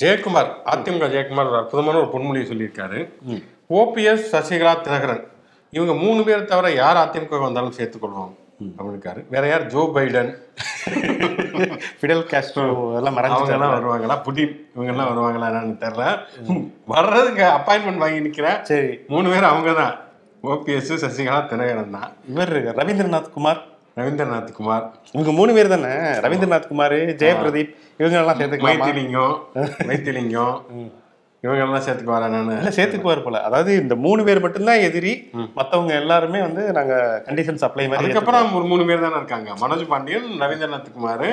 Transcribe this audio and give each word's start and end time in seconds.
ஜெயக்குமார் 0.00 0.48
அதிமுக 0.72 1.06
ஜெயக்குமார் 1.12 1.50
ஒரு 1.50 1.58
அற்புதமான 1.60 1.96
ஒரு 2.02 2.08
பொன்மொழியை 2.14 2.46
சொல்லியிருக்காரு. 2.50 2.98
ஓபிஎஸ் 3.80 4.26
சசிகலா 4.32 4.72
தினகரன் 4.86 5.22
இவங்க 5.76 5.92
மூணு 6.02 6.20
பேர் 6.26 6.50
தவிர 6.50 6.66
யார் 6.72 6.98
அதிமுக 7.04 7.40
வந்தாலும் 7.44 7.76
சேர்த்துக்கொள்வோம் 7.78 8.34
அப்படின்னுக்காரு 8.76 9.20
வேற 9.34 9.44
யார்? 9.48 9.64
Joe 9.72 9.82
Biden. 9.94 10.30
ஃபிடல் 11.98 12.24
காஸ்ட்ரோ 12.32 12.64
எல்லாம் 12.98 13.18
எல்லாம் 13.56 13.74
வருவாங்களா? 13.76 14.16
புடின் 14.26 14.54
இவங்க 14.74 14.92
எல்லாம் 14.94 15.10
வருவாங்களா 15.12 15.48
என்னன்னு 15.50 15.80
தெரியல. 15.84 16.04
வர்றதுக்கு 16.94 17.44
அப்பாயின்மெண்ட் 17.56 18.02
வாங்கி 18.04 18.24
நிக்கிறேன். 18.26 18.60
சரி. 18.70 18.92
மூணு 19.14 19.26
பேர் 19.32 19.50
அவங்க 19.52 19.72
தான் 19.82 19.94
ஓபிஎஸ் 20.52 20.92
சசிகலா 21.04 21.40
தினகரன் 21.52 21.96
தான். 21.98 22.10
இவர் 22.32 22.54
ரவீந்திரநாத் 22.80 23.34
குமார். 23.38 23.62
ரவீந்திரநாத் 23.96 24.56
குமார். 24.56 24.84
இவங்க 25.14 25.32
மூணு 25.38 25.50
பேர் 25.56 25.72
தானே? 25.74 25.92
ரவீந்திரநாத் 26.24 26.70
குமார் 26.70 26.94
ஜெயபிரதீப் 27.22 27.70
இவங்க 28.00 28.16
எல்லாம் 28.22 28.38
சேர்த்துக்கலாமா 28.40 28.70
வைத்திலிங்கம் 28.70 29.34
வைத்திலிங்கம் 29.90 30.56
இவங்க 31.44 31.62
எல்லாம் 31.64 31.84
சேர்த்துக்கு 31.86 32.14
வரேன் 32.14 32.32
நான்? 32.34 32.50
இல்ல 32.60 32.70
சேர்த்துக்குவார் 32.76 33.22
போல. 33.24 33.40
அதாவது 33.48 33.72
இந்த 33.82 33.94
மூணு 34.04 34.20
பேர் 34.28 34.42
மட்டும்தான் 34.44 34.84
எதிரி 34.86 35.12
மத்தவங்க 35.58 35.92
எல்லாருமே 36.02 36.38
வந்து 36.46 36.62
நாங்க 36.78 36.94
கண்டிஷன் 37.26 37.60
சப்ளை 37.62 37.84
மாதிரி 37.90 38.04
அதுக்கப்புறம் 38.04 38.54
ஒரு 38.58 38.66
மூணு 38.72 38.86
பேர் 38.88 39.04
தானே 39.04 39.18
இருக்காங்க. 39.20 39.50
மனோஜ் 39.62 39.84
பாண்டியன் 39.92 40.28
ரவீந்திரநாத் 40.44 40.94
குமார் 40.96 41.26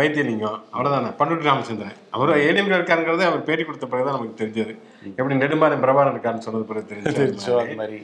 வைத்தியலிங்கம் 0.00 0.58
அவ்வளவுதானே? 0.74 1.10
பண்ருட்டி 1.20 1.50
ராமச்சந்திரன். 1.50 1.96
அவர் 2.16 2.32
ஏடிஎம் 2.48 2.76
இருக்காருங்கிறது 2.78 3.24
அவர் 3.30 3.46
பேட்டி 3.48 3.66
கொடுத்த 3.68 3.88
பிறகு 3.92 4.06
தான் 4.08 4.16
நமக்கு 4.18 4.40
தெரிஞ்சது. 4.42 4.74
எப்படி 5.18 5.40
நெடுமாறன் 5.42 5.84
பிரபாகரன் 5.86 6.14
இருக்காருன்னு 6.16 6.46
சொன்னது 6.48 6.70
பிறகு. 6.72 7.02
அந்த 7.64 7.76
மாதிரி. 7.82 8.00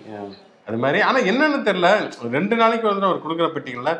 அது 0.68 0.78
மாதிரி. 0.82 1.00
ஆனா 1.08 1.18
என்னன்னு 1.30 1.58
தெரியல. 1.68 1.88
ரெண்டு 2.36 2.56
நாளைக்கு 2.60 2.86
தடவை 2.88 3.08
அவர் 3.10 3.24
கொடுக்குற 3.24 3.48
பெட்டிகள்ல 3.56 3.92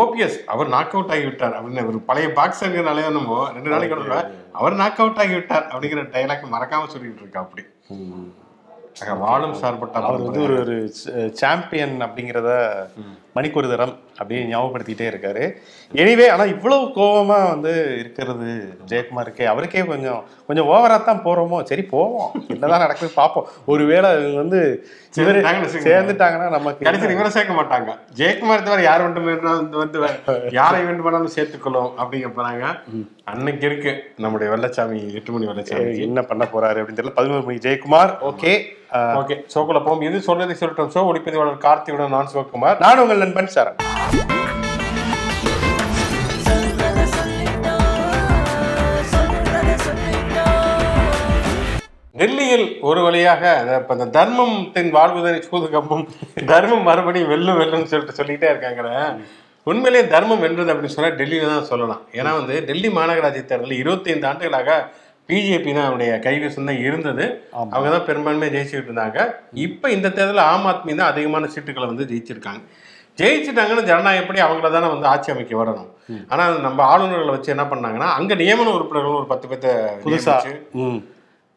ஓபிஎஸ் 0.00 0.36
அவர் 0.52 0.68
நாக் 0.74 0.92
அவுட் 0.96 1.12
ஆகி 1.14 1.24
விட்டார் 1.28 1.56
அப்படின்னு. 1.58 1.86
ஒரு 1.90 1.98
பழைய 2.08 2.28
பாக்ஸருங்கிறனாலே 2.38 3.06
என்னமோ 3.10 3.38
ரெண்டு 3.56 3.70
நாளைக்கு 3.72 3.96
ஒரு 3.98 4.18
அவர் 4.60 4.80
நாக் 4.82 5.00
அவுட் 5.04 5.20
ஆகி 5.24 5.34
விட்டார் 5.38 5.66
அப்படிங்கிற 5.72 6.04
டைலாக் 6.16 6.52
மறக்காம 6.56 6.90
சொல்லிட்டு 6.94 7.22
இருக்கா 7.24 7.40
அப்படி. 7.46 7.64
வாழும் 9.24 9.56
சார்பட்ட 9.60 9.98
அவர் 10.06 10.22
வந்து 10.22 10.40
ஒரு 10.46 10.56
ஒரு 10.62 10.76
சாம்பியன் 11.40 11.94
அப்படிங்கிறத 12.06 12.50
மணிக்கு 13.36 13.58
ஒரு 13.60 13.68
தரம் 13.72 13.92
அப்படியே 14.18 14.40
ஞாபகப்படுத்திட்டே 14.52 15.06
இருக்காரு. 15.10 15.44
எனிவே 16.02 16.26
ஆனா 16.34 16.44
இவ்வளவு 16.54 16.84
கோவமா 16.96 17.38
வந்து 17.52 17.72
இருக்கிறது 18.00 18.48
ஜெயக்குமாருக்கே. 18.90 19.44
அவருக்கே 19.52 19.84
கொஞ்சம் 19.92 20.22
கொஞ்சம் 20.48 20.70
ஓவரா 20.72 20.96
தான் 21.08 21.22
போறோமோ? 21.26 21.58
சரி 21.70 21.82
போவோம். 21.92 22.32
என்னதான் 22.54 22.84
நடக்குது 22.84 23.12
பார்ப்போம். 23.20 23.46
ஒருவேளை 23.72 24.08
இவங்க 24.18 24.40
வந்து 24.44 24.62
இவரு 25.20 25.40
சேர்ந்துட்டாங்கன்னு 25.86 26.56
நமக்கு 26.56 26.86
கடைசி 26.88 27.14
இவரை 27.16 27.30
சேர்க்க 27.36 27.60
மாட்டாங்க. 27.60 27.92
ஜெயக்குமார் 28.20 28.66
தவிர 28.68 28.82
யார் 28.88 29.04
வேண்டும் 29.04 29.28
வந்து 29.44 29.78
வந்து 29.82 29.98
யாரை 30.60 30.80
வேண்டுமானாலும் 30.88 31.34
சேர்த்துக்கொள்ளும் 31.36 31.92
அப்படிங்க 32.00 32.30
போறாங்க. 32.38 32.64
அன்னைக்கு 33.32 33.66
இருக்கு 33.70 33.92
நம்முடைய 34.24 34.48
வெள்ளச்சாமி 34.52 35.00
எட்டு 35.20 35.32
மணி 35.32 35.50
வெள்ளச்சாமி. 35.52 35.94
என்ன 36.08 36.22
பண்ண 36.32 36.44
போறாரு 36.52 36.80
அப்படின்னு 36.80 37.00
தெரியல. 37.00 37.16
பதினோரு 37.20 37.46
மணி. 37.48 37.64
ஜெயக்குமார் 37.68 38.12
ஓகே 38.32 38.52
ஓகே 39.18 39.34
ஷோக்குள்ள 39.52 39.80
போகும் 39.84 40.04
இது 40.06 40.16
சொல்றதை 40.26 40.54
சொல்லட்டும். 40.60 40.88
ஷோ 40.94 41.00
ஒளிப்பதிவாளர் 41.10 41.60
கார்த்தியுடன் 41.64 42.14
நான் 42.14 42.30
சிவகுமார். 42.32 42.80
நான் 42.84 43.02
உங்கள் 43.02 43.19
நண்பன் 43.22 43.52
சரண். 43.56 43.78
டெல்லியில் 52.20 52.64
ஒரு 52.88 53.00
வழியாக 53.04 53.42
அந்த 53.58 53.74
இப்ப 53.80 53.94
இந்த 53.96 54.06
தர்மத்தின் 54.16 54.90
வாழ்வுதனை 54.96 55.38
சூது 55.46 55.66
கம்பும் 55.74 56.02
தர்மம் 56.50 56.86
மறுபடியும் 56.88 57.30
வெல்லும் 57.32 57.58
வெல்லும்னு 57.60 57.90
சொல்லிட்டு 57.92 58.18
சொல்லிட்டே 58.18 58.48
இருக்காங்க 58.52 59.04
உண்மையிலேயே 59.70 60.04
தர்மம் 60.14 60.42
வென்றது 60.44 60.72
அப்படின்னு 60.72 60.94
சொன்னா 60.96 61.10
டெல்லியில 61.20 61.48
தான் 61.52 61.68
சொல்லலாம். 61.70 62.02
ஏன்னா 62.18 62.30
வந்து 62.38 62.54
டெல்லி 62.68 62.88
மாநகராட்சி 62.98 63.42
தேர்தலில் 63.50 63.80
இருபத்தைந்து 63.82 64.28
ஆண்டுகளாக 64.30 64.76
பிஜேபி 65.28 65.70
தான் 65.78 65.88
அவருடைய 65.88 66.12
கைவசம் 66.26 66.68
தான் 66.70 66.82
இருந்தது. 66.86 67.24
அவங்க 67.72 67.88
தான் 67.94 68.06
பெரும்பான்மையாக 68.08 68.54
ஜெயிச்சுட்டு 68.56 68.88
இருந்தாங்க. 68.90 69.18
இப்போ 69.66 69.86
இந்த 69.96 70.08
தேர்தலில் 70.18 70.46
ஆம் 70.52 70.68
ஆத்மி 70.70 70.94
தான் 71.00 71.10
அதிகமான 71.12 71.50
சீட்டுகளை 71.54 71.88
வந்து 71.92 72.08
ஜெயிச்சிருக்காங்க. 72.12 72.62
ஜெயிச்சிட்டாங்கன்னு 73.20 73.88
ஜனநாயகப்படி 73.88 74.40
அவங்கள 74.44 74.70
தானே 74.70 74.88
வந்து 74.88 75.06
ஆட்சி 75.06 75.32
அமைக்க 75.32 75.62
வரணும். 75.62 75.88
ஆனா 76.28 76.44
நம்ம 76.58 76.82
ஆளுநர்களை 76.92 77.30
வச்சு 77.30 77.54
என்ன 77.56 77.64
பண்ணாங்கன்னா 77.64 78.08
அங்க 78.18 78.34
நியமன 78.34 78.74
உறுப்பினர்கள் 78.74 79.18
ஒரு 79.18 79.26
பத்து 79.26 79.48
பேர்த்த 79.48 79.72
புதுசா. 80.04 80.36
நியமிச்சு, 80.36 80.52
ம். 80.82 81.00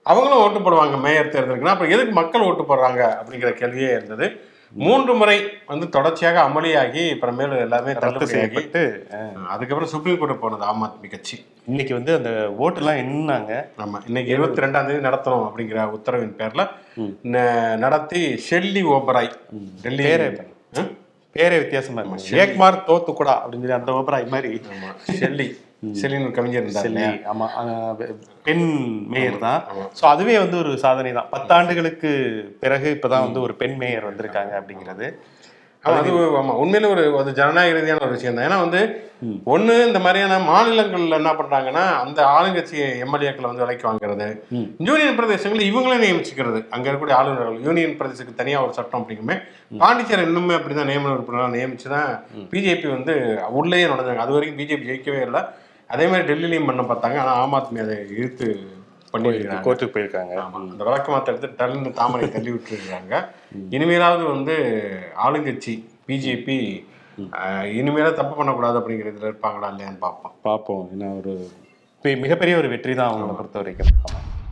அவங்களும் 0.05 0.41
ஓட்டு 0.41 0.59
போடுவாங்க 0.59 0.97
மேயர் 0.99 1.33
தேர்தலுக்குன்னா. 1.33 1.75
அப்புறம் 1.75 1.91
எதுக்கு 1.91 2.13
மக்கள் 2.13 2.41
ஓட்டு 2.41 2.63
போடுறாங்க 2.63 3.01
அப்படிங்கிற 3.19 3.51
கேள்வியே 3.53 3.91
இருந்தது. 3.91 4.27
மூன்று 4.75 5.13
முறை 5.13 5.35
வந்து 5.65 5.89
தொடர்ச்சியாக 5.89 6.37
அமளியாகி 6.41 7.01
அப்புறமேல 7.13 7.59
எல்லாமே 7.59 7.91
ரத்து 7.95 8.27
செய்யப்பட்டு 8.27 8.81
அதுக்கப்புறம் 9.49 9.91
சுப்ரீம் 9.91 10.17
கோர்ட் 10.17 10.39
போனது 10.39 10.63
ஆம் 10.63 10.83
ஆத்மி 10.83 11.09
கட்சி. 11.09 11.35
இன்னைக்கு 11.67 11.93
வந்து 11.93 12.13
அந்த 12.15 12.31
ஓட்டெல்லாம் 12.59 13.01
என்னாங்க? 13.03 13.51
ஆமா 13.77 13.99
இன்னைக்கு 14.07 14.31
இருபத்தி 14.31 14.63
ரெண்டாம் 14.63 14.87
தேதி 14.87 15.07
நடத்தணும் 15.07 15.45
அப்படிங்கிற 15.47 15.85
உத்தரவின் 15.97 16.35
பேர்ல 16.39 16.63
நடத்தி 17.77 18.21
ஷெல்லி 18.47 18.83
ஓபராய் 18.93 19.31
டெல்லி 19.81 20.05
பேரே 21.35 21.57
வித்தியாசமா 21.61 21.99
இருக்கு 22.01 22.39
ஏக்மார் 22.43 22.83
தோத்துக்குடா 22.89 23.35
அப்படின்னு 23.41 23.65
சொல்லி 23.65 23.79
அந்த 23.79 23.91
ஓபராய் 23.99 24.33
மாதிரி 24.33 24.49
ஷெல்லி. 25.19 25.47
ஷெல்லின்னு 25.99 26.27
ஒரு 26.27 26.35
கவிஞர் 26.37 26.67
செல்லி? 26.83 27.05
ஆமா 27.31 27.47
பெண் 28.47 28.67
மேயர் 29.13 29.39
தான். 29.45 29.61
ஸோ 29.99 30.03
அதுவே 30.11 30.35
வந்து 30.43 30.57
ஒரு 30.63 30.71
சாதனை 30.83 31.11
தான். 31.17 31.29
பத்தாண்டுகளுக்கு 31.33 32.11
பிறகு 32.63 32.87
இப்பதான் 32.97 33.25
வந்து 33.27 33.41
ஒரு 33.45 33.55
பெண் 33.61 33.77
மேயர் 33.81 34.09
வந்திருக்காங்க 34.09 34.53
அப்படிங்கிறது. 34.59 35.07
அது 35.91 36.11
ஆமா 36.39 36.53
உண்மையில 36.63 36.89
ஒரு 36.93 37.03
அது 37.21 37.31
ஜனநாயக 37.39 37.73
ரீதியான 37.77 38.03
ஒரு 38.05 38.15
விஷயம் 38.17 38.35
தான். 38.35 38.45
ஏன்னா 38.47 38.57
வந்து 38.65 38.81
ஒண்ணு 39.53 39.73
இந்த 39.87 39.99
மாதிரியான 40.03 40.37
மாநிலங்கள்ல 40.49 41.17
என்ன 41.21 41.31
பண்றாங்கன்னா 41.39 41.83
அந்த 42.03 42.19
ஆளுங்கட்சி 42.35 42.77
எம்எல்ஏக்களை 43.05 43.47
வந்து 43.49 43.63
விலைக்கு 43.63 43.87
வாங்குறது 43.89 44.27
யூனியன் 44.87 45.17
பிரதேசங்களை 45.19 45.65
இவங்களே 45.71 45.97
நியமிச்சுக்கிறது. 46.03 46.59
அங்க 46.75 46.85
இருக்கக்கூடிய 46.87 47.17
ஆளுநர்கள் 47.19 47.59
யூனியன் 47.67 47.97
பிரதேசத்துக்கு 47.99 48.39
தனியா 48.41 48.59
ஒரு 48.65 48.73
சட்டம் 48.77 49.01
அப்படிங்குமே 49.01 49.37
பாண்டிச்சேரி 49.81 50.25
இன்னுமே 50.29 50.55
அப்படிதான் 50.57 50.89
நியமன 50.91 51.15
உறுப்பினராக 51.17 51.55
நியமிச்சு 51.57 51.89
தான் 51.95 52.11
பிஜேபி 52.53 52.87
வந்து 52.95 53.15
உள்ளேயே 53.59 53.89
நுழைஞ்சாங்க. 53.91 54.25
அது 54.25 54.35
வரைக்கும் 54.37 54.59
பிஜேபி 54.61 54.89
ஜெயிக்கவே 54.91 55.21
இல்லை. 55.27 55.43
அதே 55.89 56.05
மாதிரி 56.11 56.27
டெல்லிலையும் 56.31 56.69
பண்ண 56.69 56.83
பார்த்தாங்க. 56.91 57.17
ஆனா 57.23 57.33
ஆம் 57.43 57.57
ஆத்மி 57.59 57.81
அதை 57.85 57.97
இழுத்து 58.17 58.47
பண்ணிருக்காங்க 59.13 59.65
கோர்ட்டுக்கு 59.65 59.93
போயிருக்காங்க. 59.93 60.33
அந்த 60.53 60.83
விளக்கு 60.83 61.11
மாத்த 61.11 61.25
எடுத்து 61.25 61.47
டல்னு 61.47 61.91
தாமரை 61.91 62.31
தள்ளி 62.31 62.51
விட்டுருக்காங்க. 62.51 63.25
இனிமேலாவது 63.69 64.25
வந்து 64.31 64.55
ஆளுங்கட்சி 65.25 65.73
பிஜேபி 66.07 66.57
இனிமேல 67.77 68.13
தப்பு 68.13 68.35
பண்ணக்கூடாது 68.35 68.79
அப்படிங்கிறதுல 68.79 69.25
இருப்பாங்களா 69.25 69.67
இல்லையான்னு 69.71 69.97
பார்ப்போம். 69.97 70.35
பார்ப்போம். 70.41 70.87
என்ன 70.91 71.05
ஒரு 71.11 71.49
மிகப்பெரிய 72.01 72.57
ஒரு 72.57 72.69
வெற்றி 72.69 72.95
தான் 72.95 73.13
அவங்களை 73.13 73.35
பொறுத்த 73.35 73.59
வரைக்கும். 73.59 73.87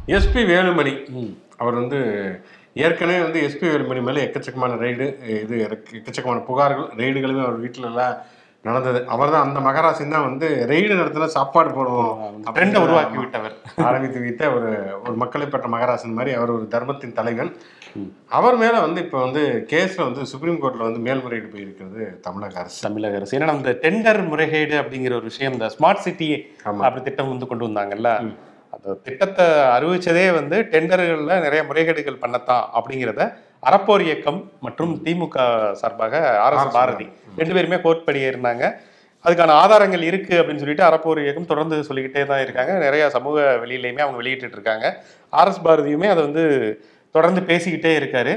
எஸ்பி 0.08 0.44
வேலுமணி 0.52 0.94
அவர் 1.58 1.74
வந்து 1.74 2.00
ஏற்கனவே 2.74 3.22
வந்து 3.22 3.42
எஸ்பி 3.48 3.64
வேலுமணி 3.64 4.02
மேலே 4.02 4.26
எக்கச்சக்கமான 4.26 4.76
ரெய்டு 4.76 5.06
இது 5.42 5.68
எக்க- 5.68 5.96
எக்கச்சக்கமான 5.96 6.44
புகார்கள் 6.48 6.88
ரெய்டுகளுமே 6.98 7.42
அவர் 7.42 7.64
வீட்டுல 7.64 7.86
எல்லாம் 7.86 8.16
நடந்தது. 8.68 9.00
அவர் 9.14 9.32
தான் 9.34 9.46
அந்த 9.46 9.60
மகராசின் 9.68 10.14
தான் 10.16 10.26
வந்து 10.28 10.48
ரெய்டு 10.72 10.94
நடத்தின 11.00 11.30
சாப்பாடு 11.36 11.70
போடுவோம் 11.78 12.20
ட்ரெண்டை 12.58 12.80
உருவாக்கி 12.86 13.18
விட்டவர் 13.22 13.56
ஆரம்பித்து 13.88 14.20
வைத்த 14.26 14.52
ஒரு 14.58 14.70
ஒரு 15.06 15.16
மக்களை 15.24 15.46
பெற்ற 15.54 15.70
மகராசன் 15.76 16.18
மாதிரி 16.18 16.34
அவர் 16.40 16.56
ஒரு 16.58 16.66
தர்மத்தின் 16.76 17.18
தலைவன். 17.20 17.52
அவர் 18.38 18.58
மேல 18.64 18.76
வந்து 18.86 19.00
இப்போ 19.06 19.18
வந்து 19.26 19.42
கேஸ்ல 19.72 20.06
வந்து 20.10 20.28
சுப்ரீம் 20.34 20.62
கோர்ட்ல 20.62 20.88
வந்து 20.90 21.02
மேல்முறையீடு 21.08 21.50
போயிருக்கிறது 21.56 22.04
தமிழக 22.28 22.60
அரசு. 22.64 22.80
தமிழக 22.88 23.20
அரசு. 23.22 23.36
ஏன்னா 23.40 23.58
இந்த 23.60 23.74
டெண்டர் 23.86 24.22
முறைகேடு 24.30 24.78
அப்படிங்கிற 24.84 25.16
ஒரு 25.20 25.30
விஷயம் 25.32 25.56
இந்த 25.58 25.70
ஸ்மார்ட் 25.76 26.06
சிட்டி. 26.06 26.30
அப்படி 26.86 27.04
திட்டம் 27.10 27.34
வந்து 27.34 27.50
கொண்டு 27.52 27.68
வந்தாங்கல்ல. 27.70 28.12
அந்த 28.84 28.96
திட்டத்தை 29.08 29.46
அறிவிச்சதே 29.76 30.26
வந்து 30.34 30.58
டெண்டர்கள்ல 30.72 31.34
நிறைய 31.42 31.64
முறைகேடுகள் 31.64 32.22
பண்ணத்தான் 32.24 32.64
அப்படிங்கிறத 32.78 33.24
அறப்போர் 33.70 34.04
இயக்கம் 34.06 34.40
மற்றும் 34.60 34.94
திமுக 35.06 35.38
சார்பாக 35.82 36.22
ஆர் 36.46 36.56
எஸ் 36.56 36.76
பாரதி 36.78 37.06
ரெண்டு 37.40 37.54
பேருமே 37.54 37.78
கோர்ட் 37.82 38.08
படி 38.08 38.22
இருந்தாங்க 38.30 38.64
அதுக்கான 39.26 39.56
ஆதாரங்கள் 39.64 40.04
இருக்கு 40.08 40.34
அப்படின்னு 40.40 40.62
சொல்லிட்டு 40.64 40.88
அறப்போர் 40.88 41.20
இயக்கம் 41.24 41.50
தொடர்ந்து 41.52 41.78
சொல்லிக்கிட்டே 41.88 42.24
தான் 42.26 42.42
இருக்காங்க. 42.46 42.72
நிறைய 42.86 43.04
சமூக 43.16 43.44
வெளியிலையுமே 43.64 44.04
அவங்க 44.06 44.20
வெளியிட்டு 44.22 44.58
இருக்காங்க 44.58 44.86
ஆர் 45.34 45.52
எஸ் 45.52 45.64
பாரதியுமே 45.68 46.08
அதை 46.14 46.22
வந்து 46.28 46.46
தொடர்ந்து 47.16 47.42
பேசிக்கிட்டே 47.50 47.92
இருக்காரு. 48.00 48.34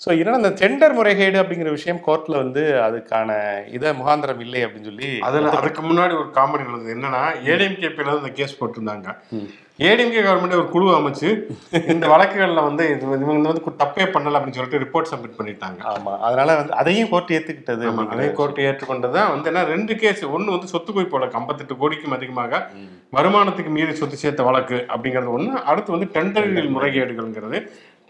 ஸோ 0.00 0.08
என்னன்னா 0.12 0.40
அந்த 0.40 0.50
டெண்டர் 0.60 0.92
முறைகேடு 0.94 1.36
அப்படிங்கிற 1.40 1.70
விஷயம் 1.70 2.02
கோர்ட்ல 2.06 2.34
வந்து 2.36 2.62
அதுக்கான 2.86 3.30
இதை 3.76 3.92
முகாந்திரம் 4.00 4.42
இல்லை 4.44 4.60
அப்படின்னு 4.64 4.84
சொல்லி 4.84 5.08
அதுல 5.28 5.54
அதுக்கு 5.60 5.82
முன்னாடி 5.82 6.12
ஒரு 6.20 6.28
காமெடி 6.36 6.66
நடந்தது 6.66 6.94
என்னன்னா 6.96 7.22
ஏடிஎம்கே 7.52 7.90
பேர்ல 7.96 8.20
இந்த 8.20 8.32
கேஸ் 8.40 8.60
போட்டிருந்தாங்க. 8.60 9.08
ஏடிஎம்கே 9.78 10.22
கவர்மெண்ட் 10.26 10.58
ஒரு 10.58 10.68
குழு 10.74 10.86
அமைச்சு 10.98 11.28
இந்த 11.92 12.04
வழக்குகள்ல 12.12 12.62
வந்து 12.68 12.84
இது 12.92 13.04
இவங்க 13.24 13.48
வந்து 13.48 13.74
தப்பே 13.82 14.04
பண்ணல 14.14 14.38
அப்படின்னு 14.38 14.58
சொல்லிட்டு 14.58 14.80
ரிப்போர்ட் 14.84 15.10
சப்மிட் 15.10 15.36
பண்ணிட்டாங்க. 15.40 15.80
ஆமா. 15.92 16.12
அதனால 16.20 16.56
வந்து 16.60 16.72
அதையும் 16.72 17.10
கோர்ட் 17.12 17.34
ஏத்துக்கிட்டது 17.36 17.84
ஆமா, 17.90 18.04
அதே 18.14 18.26
கோர்ட் 18.32 18.58
ஏற்றுக்கொண்டதான் 18.68 19.30
வந்து 19.34 19.50
என்ன 19.52 19.64
ரெண்டு 19.74 19.96
கேஸ் 19.96 20.24
ஒன்னு 20.36 20.54
வந்து 20.56 20.72
சொத்து 20.74 20.92
குவிப்பு 20.92 21.16
வழக்கு. 21.18 21.38
ஐம்பத்தெட்டு 21.40 21.76
கோடிக்கும் 21.82 22.16
அதிகமாக 22.18 22.62
வருமானத்துக்கு 23.12 23.70
மீறி 23.70 23.92
சொத்து 23.94 24.16
சேர்த்த 24.16 24.42
வழக்கு 24.42 24.78
அப்படிங்கிறது 24.94 25.34
ஒண்ணு. 25.36 25.52
அடுத்து 25.70 25.96
வந்து 25.96 26.08
டெண்டரில் 26.16 26.74
முறைகேடுகள்ங்கிறது. 26.76 27.60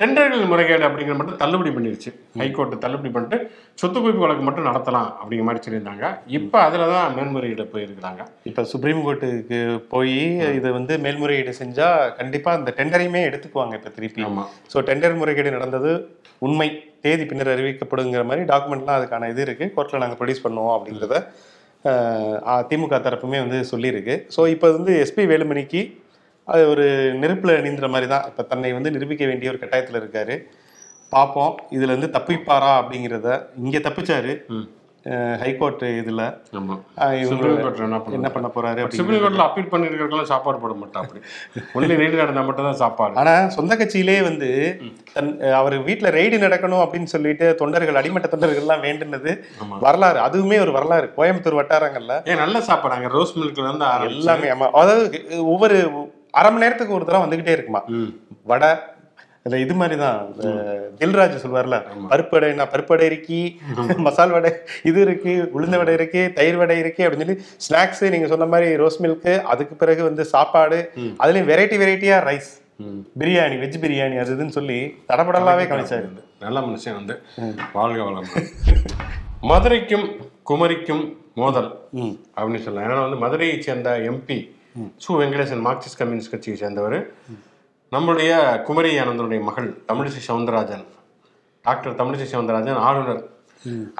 டெண்டர்கள் 0.00 0.50
முறைகேடு 0.50 0.84
அப்படிங்கிற 0.88 1.14
மட்டும் 1.18 1.38
தள்ளுபடி 1.42 1.70
பண்ணிருச்சு. 1.76 2.10
ஹைகோர்ட் 2.40 2.74
தள்ளுபடி 2.84 3.10
பண்ணிட்டு 3.14 3.38
சொத்து 3.80 3.98
குவிப்பு 4.02 4.22
வழக்கு 4.24 4.44
மட்டும் 4.48 4.68
நடத்தலாம் 4.68 5.08
அப்படிங்கிற 5.20 5.46
மாதிரி 5.48 5.62
சொல்லியிருந்தாங்க. 5.64 6.04
இப்போ 6.38 6.58
அதில் 6.66 6.92
தான் 6.92 7.14
மேன்முறையீடு 7.16 7.66
போயிருக்கிறாங்க. 7.72 8.22
இப்ப 8.50 8.64
சுப்ரீம் 8.72 9.02
கோர்ட்டுக்கு 9.06 9.60
போய் 9.94 10.20
இதை 10.58 10.72
வந்து 10.78 10.96
மேல்முறையீடு 11.06 11.54
செஞ்சா 11.60 11.88
கண்டிப்பா 12.20 12.52
அந்த 12.58 12.72
டெண்டரையுமே 12.78 13.22
எடுத்துக்குவாங்க 13.30 13.74
இப்ப 13.80 13.92
திருப்பி. 13.98 14.24
ஸோ 14.74 14.86
டெண்டர் 14.90 15.20
முறைகேடு 15.22 15.56
நடந்தது 15.58 15.92
உண்மை. 16.46 16.70
தேதி 17.04 17.24
பின்னர் 17.30 17.54
அறிவிக்கப்படுங்கிற 17.54 18.24
மாதிரி 18.30 18.42
டாக்குமெண்ட்லாம் 18.54 18.98
அதுக்கான 19.00 19.28
இது 19.34 19.42
இருக்கு. 19.46 19.66
கோர்ட்ல 19.76 20.02
நாங்க 20.04 20.16
ப்ரொடியூஸ் 20.20 20.44
பண்ணுவோம் 20.46 20.74
அப்படிங்கிறத 20.78 21.16
திமுக 22.70 22.96
தரப்புமே 23.04 23.38
வந்து 23.44 23.58
சொல்லியிருக்கு. 23.72 24.14
ஸோ 24.34 24.40
இப்போ 24.54 24.68
வந்து 24.76 24.92
எஸ்பி 25.04 25.24
வேலுமணிக்கு 25.32 25.80
அது 26.52 26.62
ஒரு 26.72 26.86
நெருப்புல 27.22 27.54
நீந்துற 27.66 27.88
மாதிரி 27.94 28.08
தான் 28.14 28.26
இப்போ 28.30 28.42
தன்னை 28.52 28.72
வந்து 28.78 28.94
நிரூபிக்க 28.96 29.24
வேண்டிய 29.30 29.52
ஒரு 29.52 29.60
கட்டாயத்தில் 29.62 30.00
இருக்காரு. 30.02 30.36
பார்ப்போம் 31.12 31.54
இதுல 31.76 31.92
இருந்து 31.92 32.14
தப்பிப்பாரா 32.16 32.72
அப்படிங்கிறத 32.80 33.28
இங்க 33.66 33.78
தப்பிச்சாரு. 33.86 34.32
ஹைகோர்ட் 35.42 35.82
இதுல. 36.00 36.22
என்ன 38.16 38.28
பண்ண 38.34 38.48
போறாரு 38.54 38.80
சுப்ரீம். 38.98 39.20
கோர்ட்ல 39.22 39.44
அப்பீல் 39.46 39.70
பண்ணிருக்கிறதுக்கெல்லாம் 39.72 40.30
சாப்பாடு 40.32 40.58
போட 40.62 40.74
மாட்டா 40.80 40.98
அப்படி. 41.02 41.20
ஒன்லி 41.76 41.94
நீட்டு 42.00 42.20
நடந்தா 42.22 42.42
மட்டும் 42.48 42.68
தான் 42.68 42.80
சாப்பாடு. 42.82 43.14
ஆனா 43.22 43.34
சொந்த 43.56 43.72
கட்சியிலே 43.80 44.16
வந்து 44.28 44.48
தன் 45.14 45.30
அவர் 45.60 45.76
வீட்ல 45.88 46.10
ரெய்டு 46.18 46.42
நடக்கணும் 46.46 46.82
அப்படின்னு 46.84 47.12
சொல்லிட்டு 47.14 47.48
தொண்டர்கள் 47.62 48.00
அடிமட்ட 48.00 48.30
தொண்டர்கள் 48.34 48.62
எல்லாம் 48.64 48.84
வேண்டுனது. 48.88 49.32
வரலாறு. 49.86 50.20
அதுவுமே 50.26 50.58
ஒரு 50.66 50.74
வரலாறு. 50.78 51.08
கோயம்புத்தூர் 51.18 51.60
வட்டாரங்கள்ல 51.60 52.16
ஏன் 52.32 52.42
நல்ல 52.44 52.60
சாப்பாடு. 52.70 52.96
அங்க 52.98 53.10
ரோஸ் 53.16 53.34
மில்க்ல 53.40 53.66
இருந்து 53.68 53.88
எல்லாமே 54.12 54.50
ஆமா. 54.56 54.68
அதாவது 54.82 55.06
ஒவ்வொரு 55.54 55.78
அரை 56.38 56.48
மணி 56.52 56.64
நேரத்துக்கு 56.64 56.96
ஒரு 56.98 57.06
தடவை 57.08 57.24
வந்துகிட்டே 57.24 57.56
இருக்குமா. 57.56 57.82
வடை 58.52 58.70
இந்த 59.46 59.58
இது 59.64 59.74
மாதிரி 59.80 59.96
தான் 60.02 60.18
தில்ராஜ் 61.00 61.36
சொல்வார்ல 61.42 61.76
பருப்பு 62.10 62.34
வடைனா 62.36 62.64
பருப்பு 62.72 62.92
வடை 62.94 63.06
இருக்கி 63.10 63.38
மசால் 64.06 64.34
வடை 64.36 64.50
இது 64.88 64.98
இருக்கு 65.06 65.32
உளுந்த 65.56 65.76
வடை 65.80 65.92
இருக்கு 65.98 66.22
தயிர் 66.38 66.58
வடை 66.60 66.76
இருக்கு 66.82 67.04
அப்படின்னு 67.04 67.24
சொல்லி 67.26 67.38
ஸ்நாக்ஸ் 67.66 68.02
நீங்க 68.14 68.28
சொன்ன 68.32 68.48
மாதிரி 68.54 68.68
ரோஸ் 68.82 68.98
மில்க் 69.04 69.30
அதுக்கு 69.52 69.76
பிறகு 69.82 70.02
வந்து 70.08 70.24
சாப்பாடு 70.34 70.80
அதுலயும் 71.22 71.48
வெரைட்டி 71.52 71.78
வெரைட்டியா 71.82 72.18
ரைஸ். 72.28 72.50
பிரியாணி 73.20 73.56
வெஜ் 73.62 73.80
பிரியாணி 73.84 74.18
அது 74.22 74.34
இதுன்னு 74.36 74.56
சொல்லி 74.58 74.78
தடபடலாவே 75.10 75.64
கவனிச்சாரு. 75.70 76.08
நல்ல 76.44 76.58
மனுஷன் 76.66 76.98
வந்து. 76.98 77.14
வாழ்க 77.78 78.02
வளம் 78.08 78.28
மதுரைக்கும் 79.50 80.06
குமரிக்கும் 80.50 81.02
மோதல். 81.40 81.70
அப்படின்னு 82.36 82.64
சொல்லலாம். 82.66 82.86
ஏன்னா 82.88 83.02
வந்து 83.06 83.22
மதுரையை 83.24 83.56
சேர்ந்த 83.66 83.90
MP 84.10 84.38
Su 84.78 85.12
Venkatesan 85.20 85.64
Marxist 85.66 85.98
communist 85.98 86.30
கட்சியை 86.30 86.58
சேர்ந்தவர். 86.58 86.98
நம்முடைய 87.90 88.32
குமரி 88.66 88.98
ஆனந்தனுடைய 88.98 89.40
மகள் 89.40 89.68
தமிழிசை 89.88 90.22
சவுந்தரராஜன். 90.28 90.84
டாக்டர் 91.62 91.94
தமிழிசை 91.94 92.26
சவுந்தரராஜன் 92.32 92.80
ஆளுநர் 92.88 93.22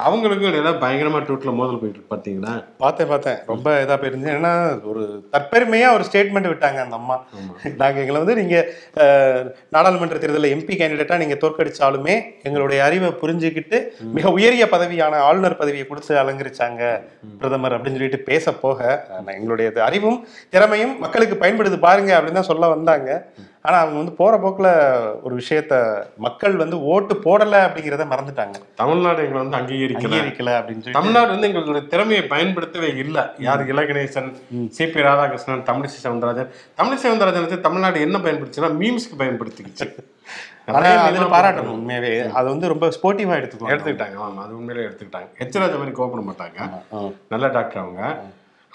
அவங்களுக்கும் 0.02 0.48
இடையில 0.50 0.70
பயங்கரமா 0.82 1.20
டூட்ல 1.26 1.52
மோதல் 1.52 1.80
போயிட்டு 1.80 2.02
பாத்தீங்கன்னா 2.10 2.52
பார்த்தேன் 2.82 3.08
பார்த்தேன். 3.08 3.38
ரொம்ப 3.46 3.68
இதா 3.84 3.94
போயிருந்துச்சு 4.00 4.34
ஏன்னா 4.34 4.52
ஒரு 4.90 5.02
தற்பெருமையா 5.32 5.88
ஒரு 5.96 6.04
ஸ்டேட்மெண்ட் 6.08 6.50
விட்டாங்க 6.52 6.78
அந்த 6.84 6.96
அம்மா. 7.00 7.16
நாங்க 7.82 7.98
எங்களை 8.02 8.18
வந்து 8.22 8.36
நீங்க 8.40 8.56
நாடாளுமன்ற 9.76 10.18
தேர்தலில் 10.18 10.54
எம்பி 10.54 10.76
கேண்டிடேட்டா 10.80 11.16
நீங்க 11.16 11.38
தோற்கடிச்சாலுமே 11.42 12.16
எங்களுடைய 12.48 12.80
அறிவை 12.84 13.10
புரிஞ்சுக்கிட்டு 13.22 13.80
மிக 14.18 14.30
உயரிய 14.30 14.66
பதவியான 14.74 15.20
ஆளுநர் 15.28 15.60
பதவியை 15.62 15.86
கொடுத்து 15.86 16.20
அலங்கரிச்சாங்க 16.22 16.82
பிரதமர் 17.40 17.76
அப்படின்னு 17.76 17.98
சொல்லிட்டு 17.98 18.22
பேச 18.30 18.52
போக 18.64 18.80
எங்களுடைய 19.36 19.68
அறிவும் 19.88 20.20
திறமையும் 20.50 20.96
மக்களுக்கு 20.98 21.36
பயன்படுது 21.44 21.78
பாருங்க 21.78 22.12
அப்படின்னு 22.18 22.40
தான் 22.40 22.50
சொல்ல 22.52 22.68
வந்தாங்க. 22.68 23.10
ஆனா 23.62 23.78
அவங்க 23.78 23.96
வந்து 23.96 24.12
போற 24.12 24.36
போக்குல 24.36 24.68
ஒரு 25.22 25.36
விஷயத்த 25.36 25.74
மக்கள் 26.16 26.56
வந்து 26.56 26.82
ஓட்டு 26.82 27.14
போடல 27.14 27.54
அப்படிங்கிறத 27.66 28.04
மறந்துட்டாங்க. 28.12 28.56
தமிழ்நாடு 28.74 29.22
எங்களை 29.22 29.46
வந்து 29.46 29.56
அங்கீகரிக்கல. 29.56 30.08
அங்கீகரிக்கல 30.08 30.50
அப்படின்னு 30.58 30.80
சொல்லி 30.80 30.92
தமிழ்நாடு 30.92 31.28
வந்து 31.28 31.46
எங்களுடைய 31.46 31.86
திறமையை 31.86 32.26
பயன்படுத்தவே 32.26 32.86
இல்லை. 32.96 33.22
யார் 33.38 33.74
இலகணேசன் 33.74 34.30
சிபி 34.78 35.02
ராதாகிருஷ்ணன் 35.06 35.66
தமிழிசை 35.70 35.98
சவுந்தரராஜன் 36.02 36.50
தமிழிசை 36.76 37.06
சவுந்தரராஜன் 37.06 37.46
வந்து 37.46 37.60
தமிழ்நாடு 37.60 38.00
என்ன 38.00 38.18
பயன்படுத்துச்சுன்னா 38.18 38.72
மீம்ஸ்க்கு 38.82 39.18
பயன்படுத்திக்கிச்சு. 39.18 39.88
meme 40.68 41.30
பாராட்டணும் 41.32 41.74
உண்மையாவே. 41.76 42.30
அது 42.30 42.48
வந்து 42.48 42.68
ரொம்ப 42.68 42.86
ஸ்போர்ட்டிவா 42.86 43.36
எடுத்துக்கணும் 43.38 43.72
எடுத்துக்கிட்டாங்க 43.74 44.16
ஆமா 44.18 44.42
அது 44.44 44.56
உண்மையிலே 44.56 44.88
எடுத்துக்கிட்டாங்க. 44.88 45.28
எச்சராஜ 45.38 45.78
மாதிரி 45.78 45.96
கோபப்பட 45.96 46.22
மாட்டாங்க. 46.24 46.58
நல்ல 47.28 47.48
டாக்டர் 47.48 47.82
அவங்க. 47.82 48.02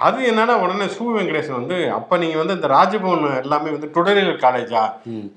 அது 0.08 0.20
என்னன்னா 0.32 0.54
உடனே 0.64 0.86
சு 0.96 1.04
வெங்கடேசன் 1.16 1.58
வந்து 1.60 1.78
அப்ப 1.98 2.18
நீங்க 2.22 2.38
வந்து 2.42 2.56
இந்த 2.58 2.68
ராஜபவன் 2.76 3.26
எல்லாமே 3.42 3.70
வந்து 3.76 3.90
டுடரியல் 3.96 4.42
காலேஜா 4.46 4.82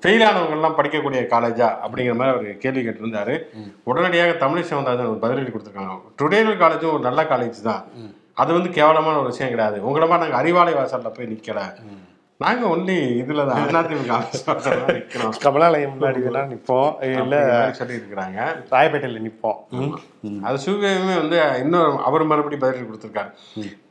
ஃபெயில் 0.03 0.25
ஆனவங்க 0.29 0.57
எல்லாம் 0.59 0.77
படிக்கக்கூடிய 0.79 1.21
காலேஜா 1.35 1.69
அப்படிங்கிற 1.85 2.15
மாதிரி 2.21 2.35
அவர் 2.35 2.63
கேள்வி 2.65 2.83
கேட்டிருந்தாரு. 2.87 3.35
உடனடியாக 3.91 4.35
தமிழிசை 4.45 4.71
சவுந்தரராஜன் 4.73 5.13
ஒரு 5.15 5.23
பதிலடி 5.25 5.51
கொடுத்துருக்காங்க. 5.51 5.97
டுடரியல் 6.23 6.61
காலேஜும் 6.65 6.95
ஒரு 6.97 7.05
நல்ல 7.09 7.23
காலேஜ் 7.33 7.61
தான். 7.71 7.83
அது 8.43 8.51
வந்து 8.57 8.71
கேவலமான 8.79 9.19
ஒரு 9.23 9.33
விஷயம் 9.33 9.53
கிடையாது. 9.53 9.79
உங்களை 9.89 10.07
மாதிரி 10.09 10.25
நாங்க 10.25 10.41
அறிவாலய 10.43 10.77
வாசல்ல 10.81 11.13
போய் 11.19 11.33
நிக்கல. 11.35 11.61
நாங்க 12.41 12.65
ஒன்லி 12.69 12.97
இதுல 13.21 13.43
தான் 13.49 13.77
அதிமுக 13.81 14.17
கமலாலயம் 15.45 15.93
முன்னாடி 15.93 16.21
வேணா 16.25 16.43
நிப்போம். 16.51 16.91
இல்ல 17.15 17.37
சொல்லி 17.79 17.95
இருக்கிறாங்க 17.99 18.39
ராயப்பேட்டையில 18.75 19.23
நிப்போம். 19.27 19.59
ம். 19.77 20.43
அது 20.47 20.59
சுகமே 20.65 21.15
வந்து 21.21 21.39
இன்னும் 21.63 21.95
அவர் 22.09 22.31
மறுபடியும் 22.33 22.65
பதில் 22.65 22.89
கொடுத்துருக்காரு. 22.89 23.31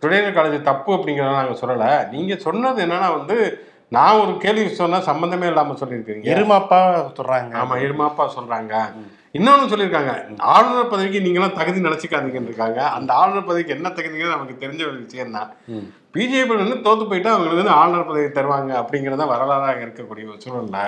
டுடேரியல் 0.02 0.38
காலேஜ் 0.38 0.70
தப்பு 0.70 0.92
அப்படிங்கிறத 0.98 1.40
நாங்கள் 1.40 1.62
சொல்லலை. 1.64 1.90
நீங்கள் 2.14 2.44
சொன்னது 2.48 2.84
என்னன்னா 2.86 3.10
வந்து 3.20 3.38
நான் 3.92 4.20
ஒரு 4.22 4.34
கேள்வி 4.38 4.70
சொன்னா 4.78 5.00
சம்மந்தமே 5.10 5.50
இல்லாமல் 5.52 5.82
சொல்லியிருக்கீங்க 5.82 6.32
எருமாப்பா 6.34 6.80
சொல்றாங்க. 7.18 7.52
ஆமா 7.62 7.76
இருமாப்பா 7.86 8.26
சொல்றாங்க. 8.38 8.74
இன்னொன்னு 9.38 9.72
சொல்லியிருக்காங்க 9.72 10.12
ஆளுநர் 10.54 10.92
பதவிக்கு 10.94 11.26
நீங்களாம் 11.26 11.58
தகுதி 11.60 11.86
நினைச்சுக்காதீங்கன்னு 11.88 12.52
இருக்காங்க 12.52 12.80
அந்த 12.98 13.14
ஆளுநர் 13.14 13.50
பதவிக்கு 13.50 13.76
என்ன 13.78 13.90
தகுதிங்கிறது 13.90 14.36
நமக்கு 14.36 14.62
தெரிஞ்ச 14.64 14.82
ஒரு 14.90 14.98
விஷயம் 15.06 15.36
தான் 15.38 15.50
பிஜேபி 16.16 16.54
வந்து 16.62 16.78
தோத்து 16.86 17.10
போயிட்டா 17.10 17.32
அவங்களுக்கு 17.32 17.62
வந்து 17.62 17.78
ஆளுநர் 17.80 18.08
பதவி 18.12 18.28
தருவாங்க 18.38 18.72
அப்படிங்கிறத 18.82 19.26
வரலாறாக 19.34 19.84
இருக்கக்கூடிய 19.86 20.26
ஒரு 20.34 20.40
சூழல்ல. 20.46 20.80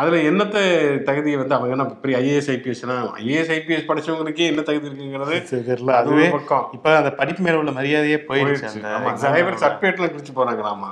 அதுல 0.00 0.18
என்னத்த 0.30 0.58
தகுதியை 1.06 1.36
வந்து 1.40 1.54
அவங்க 1.54 1.74
என்ன 1.76 1.84
பெரிய 2.02 2.16
ஐஏஎஸ் 2.18 2.50
ஐபிஎஸ்னா 2.54 2.96
ஐஏஎஸ் 3.22 3.52
ஐபிஎஸ் 3.56 3.88
படிச்சவங்களுக்கே 3.88 4.48
என்ன 4.50 4.60
தகுதி 4.68 4.88
இருக்குங்கிறது 4.88 5.36
தெரியல. 5.50 5.90
அது 5.90 6.00
அதுவே 6.00 6.28
பக்கம். 6.36 6.66
இப்ப 6.76 6.96
அந்த 6.96 7.10
படிப்பு 7.20 7.42
மேல 7.46 7.60
உள்ள 7.62 7.72
மரியாதையே 7.78 8.18
போயிடுச்சு 8.28 8.66
exam 8.68 9.24
நிறைய 9.26 9.42
பேர் 9.48 9.62
சர்டிஃபிகேட்லாம் 9.64 10.14
பிரிச்சு 10.14 10.34
போறாங்களாமா. 10.38 10.90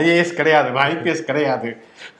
ஐஏஎஸ் 0.00 0.38
கிடையாது 0.40 0.70
ஐபிஎஸ் 0.88 1.28
கிடையாது. 1.30 1.70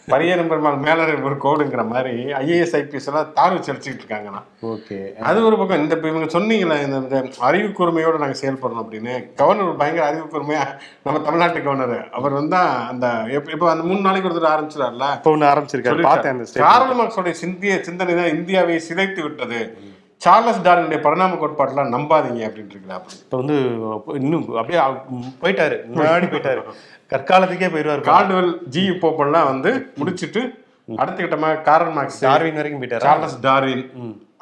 பரியரும் 0.09 0.49
பெருமாள் 0.49 0.77
மேல 0.77 1.05
ஒரு 1.05 1.37
கோடுங்கிற 1.45 1.87
மாதிரி 1.87 2.25
ஐஏஎஸ் 2.25 2.75
ஐபிஎஸ் 2.79 3.07
எல்லாம் 3.07 3.35
வச்சு 3.35 3.73
அடிச்சுட்டு 3.73 4.05
இருக்காங்கண்ணா. 4.05 4.41
ஓகே. 4.63 5.19
அது 5.19 5.45
ஒரு 5.45 5.57
பக்கம் 5.57 5.83
இந்த 5.83 6.09
இவங்க 6.09 6.39
சொன்னீங்களே 6.39 6.83
இந்த 6.83 7.25
அறிவு 7.39 7.69
கூர்மையோட 7.69 8.19
நாங்க 8.19 8.39
செயல்படணும் 8.41 8.83
அப்படின்னு. 8.85 9.35
கவர்னர் 9.35 9.77
பயங்கர 9.77 10.07
அறிவு 10.07 10.25
கூர்மையா 10.25 10.63
நம்ம 11.03 11.21
தமிழ்நாட்டு 11.21 11.63
கவர்னர். 11.63 12.11
அவர் 12.11 12.33
வந்து 12.33 12.57
அந்த 12.57 13.25
இப்ப 13.35 13.71
அந்த 13.71 13.85
மூணு 13.85 14.01
நாளைக்கு 14.01 14.31
ஒருத்தர் 14.31 14.55
ஆரம்பிச்சிடாருல 14.55 15.13
இப்போ 15.15 15.37
ஒண்ணு 15.37 15.51
ஆரம்பிச்சிருக்காரு. 15.53 16.03
பார்த்தேன் 16.03 16.45
காரல் 16.55 16.99
மார்க்ஸோட 17.01 17.31
சிந்திய 17.31 17.83
சிந்தனை 17.83 18.15
தான் 18.15 18.35
இந்தியாவை 18.37 18.83
சிதைத்து 18.89 19.23
விட்டது. 19.23 19.89
சார்லஸ் 20.21 20.65
டார்வினுடைய 20.67 21.01
பரிணாம 21.05 21.37
கோட்பாட்டெல்லாம் 21.43 21.93
நம்பாதீங்க 21.95 22.41
அப்படின்னு 22.49 22.73
இருக்கிறாப்படி 22.75 23.17
இப்போ 23.25 23.37
வந்து 23.43 23.57
இன்னும் 24.21 24.47
அப்படியே 24.61 24.81
போயிட்டாரு. 25.43 25.77
முன்னாடி 25.91 26.27
போயிட்டாரு. 26.33 26.63
கற்காலத்துக்கே 27.13 27.71
போயிடுவாரு 27.75 28.03
கால்டுவெல் 28.11 28.51
ஜி 28.75 28.83
போப்பெல்லாம் 29.05 29.49
வந்து 29.53 29.71
முடிச்சிட்டு 30.01 30.43
அடுத்த 31.03 31.19
கட்டமா 31.23 31.49
காரல் 31.69 31.95
மார்க்ஸ் 31.97 32.21
டார்வின் 32.27 32.59
வரைக்கும் 32.61 32.81
போயிட்டாரு? 32.83 33.05
சார்லஸ் 33.07 33.39
டார்வின் 33.47 33.85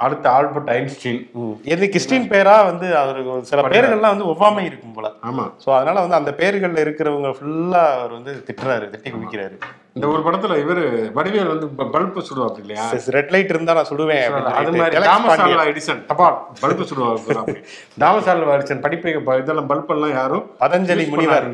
அடுத்த 0.04 0.26
ஆல்பர்ட் 0.36 0.70
ஐன்ஸ்டீன். 0.74 1.18
எது 1.72 1.84
கிறிஸ்டின் 1.94 2.28
பேரா 2.32 2.56
வந்து 2.68 2.86
அவருக்கு 3.00 3.30
ஒரு 3.34 3.42
சில 3.50 3.62
பேர்கள்லாம் 3.72 4.14
வந்து 4.14 4.28
ஒவ்வாமை 4.32 4.62
இருக்கும் 4.68 4.94
போல. 4.96 5.08
ஆமா. 5.28 5.44
ஸோ 5.64 5.68
அதனால 5.78 5.96
வந்து 6.04 6.18
அந்த 6.20 6.32
பேர்கள்ல 6.40 6.84
இருக்கிறவங்க 6.84 7.30
ஃபுல்லா 7.38 7.82
அவர் 7.96 8.12
வந்து 8.18 8.34
திட்டுறாரு 8.48 8.86
திட்டி 8.92 9.10
குவிக்கிறாரு. 9.14 9.56
இந்த 9.98 10.08
ஒரு 10.10 10.22
படத்துல 10.24 10.56
இவரு 10.62 10.82
வடிவேல் 11.14 11.50
வந்து 11.52 11.66
பல்பு 11.92 12.20
சுடுவாப்படி 12.26 12.62
இல்லையா? 12.64 12.84
ரெட் 13.16 13.30
லைட் 13.34 13.52
இருந்தா 13.52 13.72
நான் 13.76 13.88
சுடுவேன் 13.90 14.20
அது. 14.52 14.72
மாதிரி. 14.74 14.98
ஆல்வா 15.46 15.64
எடிசன் 15.70 16.02
தபால் 16.10 16.36
பல்பு 16.60 16.84
சுடுவாங்க 16.90 17.54
தாமஸ் 18.02 18.28
ஆல்வா 18.32 18.54
எடிசன் 18.58 18.82
படிப்பை 18.84 19.12
இதெல்லாம் 19.38 19.68
பல்ப் 19.70 19.92
எல்லாம் 19.94 20.14
யாரும் 20.14 20.44
பதஞ்சலி 20.60 21.06
முனிவர். 21.12 21.46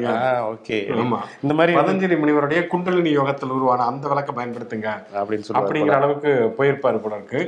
ஓகே. 0.50 0.78
ஆமா. 0.98 1.20
இந்த 1.44 1.54
மாதிரி 1.54 1.74
பதஞ்சலி 1.78 2.18
முனிவருடைய 2.20 2.60
குண்டலினி 2.72 3.12
யோகத்தில் 3.16 3.54
உருவான 3.56 3.86
அந்த 3.90 4.04
விளக்க 4.12 4.32
பயன்படுத்துங்க 4.34 4.88
அப்படின்னு 5.14 5.44
சொல்லுவாரு 5.44 5.62
அப்படிங்கிற 5.62 5.96
அளவுக்கு 6.00 6.30
போயிருப்பாரு 6.58 7.00
போல 7.00 7.18
இருக்கு. 7.18 7.40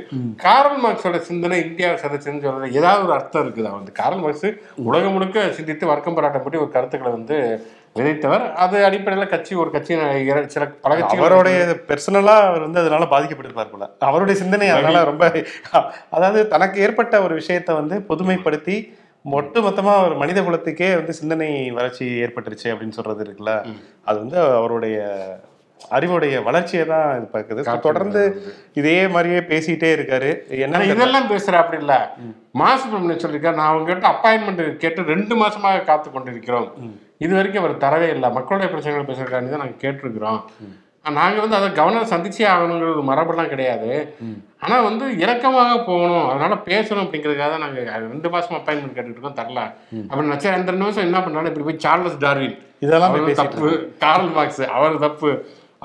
காரல் 0.43 0.79
மார்க்ஸோட 0.83 1.19
சிந்தனை 1.27 1.59
இந்தியாவை 1.65 1.97
சிதைச்சுன்னு 2.01 2.43
சொல்றது 2.43 2.73
ஏதாவது 2.79 3.05
ஒரு 3.07 3.15
அர்த்தம் 3.17 3.43
இருக்குதா? 3.45 3.73
வந்து 3.77 3.93
காரல் 3.97 4.23
மார்க்ஸ் 4.23 4.49
உலகம் 4.87 5.15
முழுக்க 5.15 5.25
சிந்தித்து 5.57 5.85
வர்க்கம் 5.87 6.17
போராட்டம் 6.17 6.43
பற்றி 6.43 6.59
ஒரு 6.59 6.71
கருத்துக்களை 6.73 7.11
வந்து 7.13 7.37
விதைத்தவர். 7.95 8.43
அது 8.63 8.77
அடிப்படையில் 8.87 9.31
கட்சி 9.31 9.53
ஒரு 9.55 9.69
கட்சி 9.75 9.93
சில 10.55 10.65
பல 10.85 10.91
கட்சிகள் 10.99 11.25
அவருடைய 11.27 11.57
பெர்சனலா 11.89 12.35
அவர் 12.49 12.65
வந்து 12.67 12.81
அதனால 12.83 13.07
பாதிக்கப்பட்டிருப்பார் 13.13 13.73
போல. 13.73 13.87
அவருடைய 14.09 14.37
சிந்தனை 14.43 14.69
அதனால 14.75 15.03
ரொம்ப 15.11 15.23
அதாவது 16.17 16.39
தனக்கு 16.53 16.77
ஏற்பட்ட 16.85 17.21
ஒரு 17.25 17.35
விஷயத்தை 17.41 17.73
வந்து 17.81 17.97
பொதுமைப்படுத்தி 18.11 18.77
ஒட்டு 19.25 19.59
மொத்தமா 19.65 19.93
ஒரு 20.07 20.15
மனித 20.21 20.39
குலத்துக்கே 20.41 20.89
வந்து 20.99 21.13
சிந்தனை 21.19 21.47
வளர்ச்சி 21.77 22.05
ஏற்பட்டுருச்சு 22.25 22.67
அப்படின்னு 22.73 22.97
சொல்றது 22.99 23.23
இருக்குல்ல. 23.25 23.53
அது 24.09 24.17
வந்து 24.23 24.37
அவருடைய 24.59 24.97
அறிவுடைய 25.79 26.35
வளர்ச்சியை 26.45 26.85
தான் 26.91 27.09
இது 27.17 27.27
பார்க்குது. 27.33 27.63
தொடர்ந்து 27.87 28.21
இதே 28.79 28.95
மாதிரியே 29.15 29.41
பேசிட்டே 29.51 29.89
இருக்காரு. 29.97 30.29
என்ன 30.65 30.81
இதெல்லாம் 30.93 31.29
பேசுற 31.33 31.57
அப்படி 31.63 31.79
இல்ல. 31.83 31.95
மாசு 32.61 32.85
பிரமணி 32.91 33.17
சொல்லியிருக்காரு? 33.23 33.59
நான் 33.59 33.71
அவங்க 33.71 33.89
கிட்ட 33.91 34.07
அப்பாயின்மெண்ட் 34.13 34.81
கேட்டு 34.83 35.09
ரெண்டு 35.13 35.35
மாசமாக 35.43 35.83
காத்து 35.89 36.09
கொண்டிருக்கிறோம் 36.15 36.69
இது 37.25 37.31
வரைக்கும் 37.37 37.61
அவர் 37.63 37.81
தரவே 37.85 38.09
இல்லை. 38.15 38.29
மக்களுடைய 38.37 38.67
பிரச்சனைகள் 38.73 39.09
பேசுறதுக்காண்டி 39.09 39.53
தான் 39.53 39.63
நாங்கள் 39.63 39.81
கேட்டிருக்கிறோம். 39.83 40.41
நாங்கள் 41.17 41.43
வந்து 41.43 41.57
அதை 41.57 41.67
கவர்னர் 41.77 42.11
சந்திச்சே 42.13 42.45
ஆகணுங்கிறது 42.53 43.03
மரபெல்லாம் 43.09 43.51
கிடையாது. 43.51 43.91
ஆனால் 44.63 44.85
வந்து 44.87 45.05
இறக்கமாக 45.23 45.75
போகணும். 45.89 46.25
அதனால 46.31 46.55
பேசணும் 46.69 47.03
அப்படிங்கிறதுக்காக 47.03 47.51
தான் 47.53 47.63
நாங்கள் 47.65 48.09
ரெண்டு 48.13 48.29
மாசமா 48.33 48.57
அப்பாயின்மெண்ட் 48.59 48.97
கேட்டுட்டு 48.97 49.17
இருக்கோம். 49.19 49.37
தரல. 49.41 49.61
அப்படி 50.07 50.27
நினச்சா 50.29 50.55
அந்த 50.57 50.73
ரெண்டு 50.75 50.87
மாசம் 50.87 51.07
என்ன 51.07 51.21
பண்ணாலும் 51.27 51.51
இப்படி 51.51 51.67
போய் 51.67 51.83
சார்லஸ் 51.85 52.19
டார்வின் 52.25 52.57
இதெல்லாம் 52.85 53.15
தப்பு. 53.43 53.71
கார்ல் 54.03 54.33
மார்க்ஸ் 54.39 54.65
அவர் 54.79 55.05
தப்பு. 55.05 55.31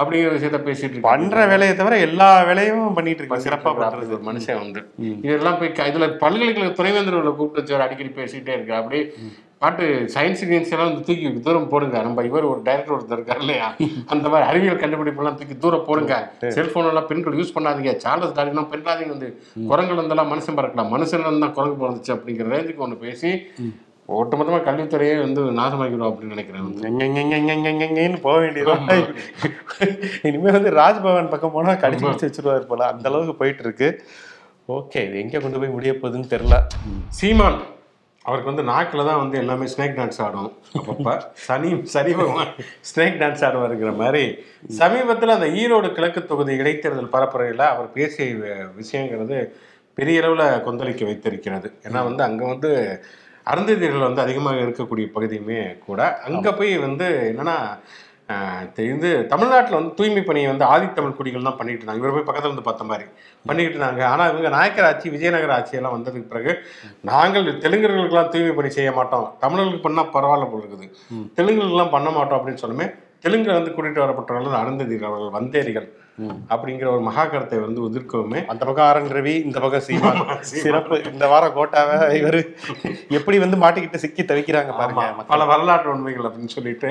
அப்படிங்கிற 0.01 0.35
விஷயத்த 0.35 0.59
பேசிட்டு 0.67 0.95
இருக்காங்க. 0.95 1.09
பண்ற 1.09 1.47
வேலையை 1.51 1.73
தவிர 1.81 1.95
எல்லா 2.09 2.29
வேலையும் 2.49 2.95
பண்ணிட்டு 2.99 3.21
இருக்கு 3.23 3.47
சிறப்பா 3.47 3.71
அப்படி 3.71 3.87
பண்றது. 3.87 4.15
ஒரு 4.19 4.25
மனுஷன் 4.29 4.61
வந்து. 4.65 4.81
இதெல்லாம் 5.27 5.59
போய் 5.61 5.73
இதுல 5.91 6.07
பல்கலைக்கழக 6.23 6.73
துணைவேந்தர்களை 6.79 7.33
கூப்பிட்டு 7.41 7.61
வச்சு 7.63 7.85
அடிக்கடி 7.87 8.13
பேசிட்டே 8.21 8.55
இருக்கு 8.57 8.75
அப்படி 8.81 9.01
பாட்டு 9.63 9.85
சயின்ஸ் 10.15 10.43
கியின்ஸ் 10.51 10.73
எல்லாம் 10.75 10.89
வந்து 10.91 11.05
தூக்கி 11.09 11.29
தூரம் 11.47 11.69
போடுங்க. 11.73 11.97
நம்ம 12.07 12.25
இவர் 12.31 12.49
ஒரு 12.53 12.61
டைரக்டர் 12.69 12.97
ஒருத்தர் 12.97 13.19
இருக்கார் 13.19 13.43
இல்லையா? 13.45 13.69
அந்த 14.15 14.27
மாதிரி 14.33 14.49
அறிவியல் 14.51 14.81
கண்டுபிடிப்புலாம் 14.83 15.39
தூக்கி 15.41 15.57
தூரம் 15.65 15.87
போடுங்க. 15.89 16.15
செல்போன் 16.57 16.91
எல்லாம் 16.93 17.09
பெண்கள் 17.11 17.39
யூஸ் 17.41 17.55
பண்ணாதீங்க. 17.57 17.95
சார்லஸ் 18.05 18.37
டார்வின்லாம் 18.39 18.73
பெண்றாதீங்க 18.73 19.15
வந்து. 19.17 19.31
குரங்கள் 19.71 19.99
இருந்தாலும் 20.01 20.31
மனுஷன் 20.33 20.59
பறக்கலாம் 20.59 20.93
மனுஷன் 20.97 21.25
இருந்தால் 21.27 21.55
குரங்கு 21.59 21.81
பிறந்துச்சு 21.85 22.15
அப்படிங்கிற 22.17 22.53
ரேஞ்சுக்கு 22.55 22.85
ஒன்று 22.87 22.99
பேசி 23.07 23.33
ஒட்டுமொத்தமாக 24.21 24.65
கல்வித்துறையே 24.67 25.13
வந்து 25.25 25.43
நாசமாக்கிடும் 25.59 26.09
அப்படின்னு 26.09 26.35
நினைக்கிறேன். 26.35 28.17
போக 28.25 28.37
வேண்டியதான் 28.45 28.83
இனிமேல் 30.29 30.57
வந்து 30.57 30.73
ராஜ்பவன் 30.81 31.31
பக்கம் 31.35 31.55
போனால் 31.57 31.81
கடிச்சு 31.85 32.07
வச்சு 32.09 32.27
வச்சிருவார் 32.29 32.71
போல. 32.73 32.89
அந்த 32.95 33.07
அளவுக்கு 33.11 33.35
போயிட்டு 33.43 33.65
இருக்கு. 33.67 33.89
ஓகே 34.79 35.01
இது 35.07 35.23
எங்கே 35.23 35.39
கொண்டு 35.45 35.61
போய் 35.61 35.75
முடிய 35.77 35.93
போகுதுன்னு 36.01 36.33
தெரில 36.35 36.59
சீமான். 37.21 37.59
அவருக்கு 38.25 38.51
வந்து 38.51 38.65
நாக்கில் 38.71 39.09
தான் 39.09 39.21
வந்து 39.23 39.37
எல்லாமே 39.43 39.67
ஸ்னேக் 39.73 39.97
டான்ஸ் 39.99 40.21
ஆடும். 40.25 40.51
அப்பப்போ 40.79 41.15
சனி 41.47 41.71
சனி 41.95 42.13
பகவான் 42.19 42.53
ஸ்னேக் 42.91 43.19
டான்ஸ் 43.23 43.43
ஆடுவாருங்கிற 43.47 43.93
மாதிரி 44.03 44.23
சமீபத்தில் 44.81 45.37
அந்த 45.37 45.49
ஈரோடு 45.63 45.89
கிழக்கு 45.97 46.23
தொகுதி 46.31 46.55
இடைத்தேர்தல் 46.63 47.13
பரப்புரையில் 47.15 47.65
அவர் 47.73 47.89
பேசிய 47.97 48.29
விஷயங்கிறது 48.81 49.39
பெரிய 49.99 50.23
அளவில் 50.23 50.63
கொந்தளிக்க 50.67 51.03
வைத்திருக்கிறது. 51.09 51.71
ஏன்னா 51.87 52.01
வந்து 52.09 52.23
அங்கே 52.29 52.47
வந்து 52.53 52.71
அருந்ததியர்கள் 53.47 54.09
வந்து 54.09 54.25
அதிகமாக 54.25 54.65
இருக்கக்கூடிய 54.65 55.07
பகுதியுமே 55.15 55.61
கூட 55.89 56.01
அங்கே 56.29 56.51
போய் 56.61 56.73
வந்து 56.87 57.09
என்னன்னா 57.31 57.57
இது 58.95 59.11
தமிழ்நாட்டில் 59.33 59.79
வந்து 59.79 59.93
தூய்மை 59.99 60.23
பணியை 60.29 60.49
வந்து 60.53 60.67
ஆதித்தமிழ் 60.73 61.17
குடிகள் 61.19 61.47
தான் 61.49 61.59
பண்ணிட்டு 61.61 61.83
இருந்தாங்க. 61.83 62.03
இவர் 62.03 62.17
போய் 62.17 62.29
பக்கத்துல 62.29 62.51
இருந்து 62.51 62.67
பார்த்த 62.69 62.89
மாதிரி 62.91 63.07
பண்ணிக்கிட்டு 63.49 63.79
இருந்தாங்க. 63.79 64.03
ஆனால் 64.13 64.31
இவங்க 64.33 64.51
நாயக்கர் 64.57 64.89
ஆட்சி 64.91 65.15
விஜயநகர 65.15 65.55
ஆட்சியெல்லாம் 65.59 65.97
வந்ததுக்கு 65.97 66.33
பிறகு 66.35 66.55
நாங்கள் 67.13 67.49
தெலுங்கர்களுக்கெல்லாம் 67.65 68.33
தூய்மை 68.35 68.53
பணி 68.59 68.71
செய்ய 68.79 68.93
மாட்டோம். 68.99 69.27
தமிழர்களுக்கு 69.45 69.87
பண்ணால் 69.89 70.13
பரவாயில்ல 70.19 70.51
போல 70.53 70.63
இருக்குது. 70.65 70.89
தெலுங்குகளுக்கெல்லாம் 71.39 71.95
பண்ண 71.97 72.11
மாட்டோம் 72.19 72.39
அப்படின்னு 72.41 72.65
சொல்லுமே 72.67 72.89
தெலுங்குல 73.25 73.57
வந்து 73.59 73.73
கூட்டிட்டு 73.75 74.01
வரப்பட்டவர்கள் 74.03 74.61
அருந்ததிகள் 74.61 75.09
அவர்கள் 75.11 75.37
வந்தேரிகள் 75.37 75.89
அப்படிங்கிற 76.53 76.87
ஒரு 76.95 77.03
மகா 77.09 77.25
கருத்தை 77.33 77.59
வந்து 77.65 77.81
உதிர்க்கவுமே 77.87 78.41
அந்த 78.53 78.63
பக்கம் 78.69 78.87
ஆரன் 78.89 79.13
ரவி 79.17 79.35
இந்த 79.49 79.59
பக்கம் 79.65 79.85
சீமான் 79.87 80.19
சிறப்பு. 80.63 80.97
இந்த 81.13 81.27
வாரம் 81.33 81.55
கோட்டாவை 81.59 81.97
இவரு 82.19 82.41
எப்படி 83.19 83.39
வந்து 83.45 83.61
மாட்டிக்கிட்டு 83.63 84.03
சிக்கி 84.05 84.25
தவிக்கிறாங்க 84.31 84.75
பாருங்க 84.81 85.25
பல 85.33 85.47
வரலாற்று 85.53 85.93
உண்மைகள் 85.95 86.29
அப்படின்னு 86.31 86.57
சொல்லிட்டு 86.57 86.91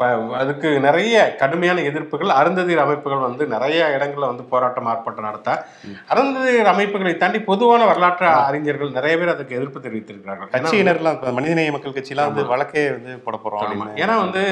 ப- 0.00 0.06
அதுக்கு 0.34 0.80
நிறைய 0.80 1.34
கடுமையான 1.34 1.80
எதிர்ப்புகள் 1.80 2.30
அருந்ததியர் 2.34 2.76
அமைப்புகள் 2.76 3.18
வந்து 3.18 3.46
நிறைய 3.46 3.96
இடங்கள்ல 3.96 4.26
வந்து 4.26 4.42
போராட்டம் 4.44 4.86
ஆர்ப்பாட்டம் 4.86 5.20
நடத்த 5.20 5.50
அருந்ததியர் 6.10 6.64
அமைப்புகளை 6.64 7.16
தாண்டி 7.16 7.40
பொதுவான 7.40 7.84
வரலாற்று 7.84 8.26
அறிஞர்கள் 8.44 8.90
நிறைய 8.90 9.18
பேர் 9.18 9.28
அதுக்கு 9.28 9.56
எதிர்ப்பு 9.56 9.80
தெரிவித்திருக்கிறார்கள். 9.80 10.50
கட்சியினர்லாம் 10.54 11.12
இப்ப 11.12 11.32
மனிதநேய 11.32 11.72
மக்கள் 11.72 11.92
கட்சியெல்லாம் 11.92 12.30
வந்து 12.30 12.44
வழக்கே 12.46 12.90
வந்து 12.90 13.18
போட. 13.18 13.36
அப்படின்னு 13.38 13.98
ஏன்னா 13.98 14.16
வந்து 14.16 14.42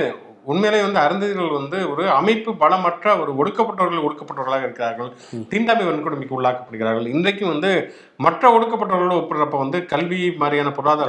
உண்மையிலே 0.50 0.80
வந்து 0.86 1.00
அருந்ததிகள் 1.04 1.56
வந்து 1.58 1.78
ஒரு 1.92 2.04
அமைப்பு 2.18 2.50
பலமற்ற 2.62 3.06
ஒரு 3.22 3.30
ஒடுக்கப்பட்டவர்கள் 3.40 4.04
ஒடுக்கப்பட்டவர்களாக 4.06 4.66
இருக்கிறார்கள். 4.66 5.10
தீண்டாமை 5.52 5.84
வன்கொடுமைக்கு 5.88 6.36
உள்ளாக்கப்படுகிறார்கள். 6.38 7.06
இன்றைக்கும் 7.14 7.52
வந்து 7.52 7.70
மற்ற 8.26 8.50
ஒடுக்கப்பட்டவர்களோடு 8.56 9.20
ஒப்பிடுறப்ப 9.20 9.58
வந்து 9.64 9.80
கல்வி 9.92 10.20
மாதிரியான 10.42 10.72
பொருளாதார 10.76 11.08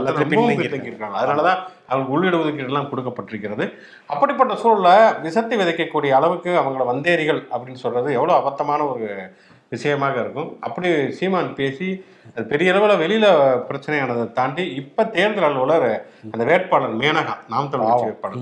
இருக்காங்க 0.92 1.18
அதனாலதான் 1.22 1.60
அவங்களுக்கு 1.90 2.16
உள்ளிட 2.18 2.36
ஒதுக்கீடு 2.44 2.72
எல்லாம் 2.72 2.90
கொடுக்கப்பட்டிருக்கிறது. 2.94 3.68
அப்படிப்பட்ட 4.14 4.56
சூழல்ல 4.64 4.90
விசத்தை 5.28 5.58
விதைக்கக்கூடிய 5.62 6.14
அளவுக்கு 6.20 6.54
அவங்கள 6.64 6.86
வந்தேரிகள் 6.94 7.42
அப்படின்னு 7.54 7.84
சொல்றது 7.86 8.10
எவ்வளவு 8.20 8.40
அபத்தமான 8.42 8.82
ஒரு 8.94 9.08
விஷயமாக 9.74 10.16
இருக்கும். 10.24 10.50
அப்படி 10.66 10.90
சீமான் 11.18 11.50
பேசி 11.60 11.88
அது 12.34 12.46
பெரிய 12.52 12.74
அளவில் 12.74 13.02
வெளியில 13.02 13.28
பிரச்சனையானதை 13.70 14.26
தாண்டி 14.40 14.64
இப்ப 14.82 15.06
தேர்தல் 15.18 15.48
அலுவலர் 15.50 15.90
அந்த 16.32 16.44
வேட்பாளர் 16.50 16.98
மேனகா 17.04 17.36
நாம் 17.54 17.70
தமிழ் 17.74 18.06
வேட்பாளர். 18.08 18.42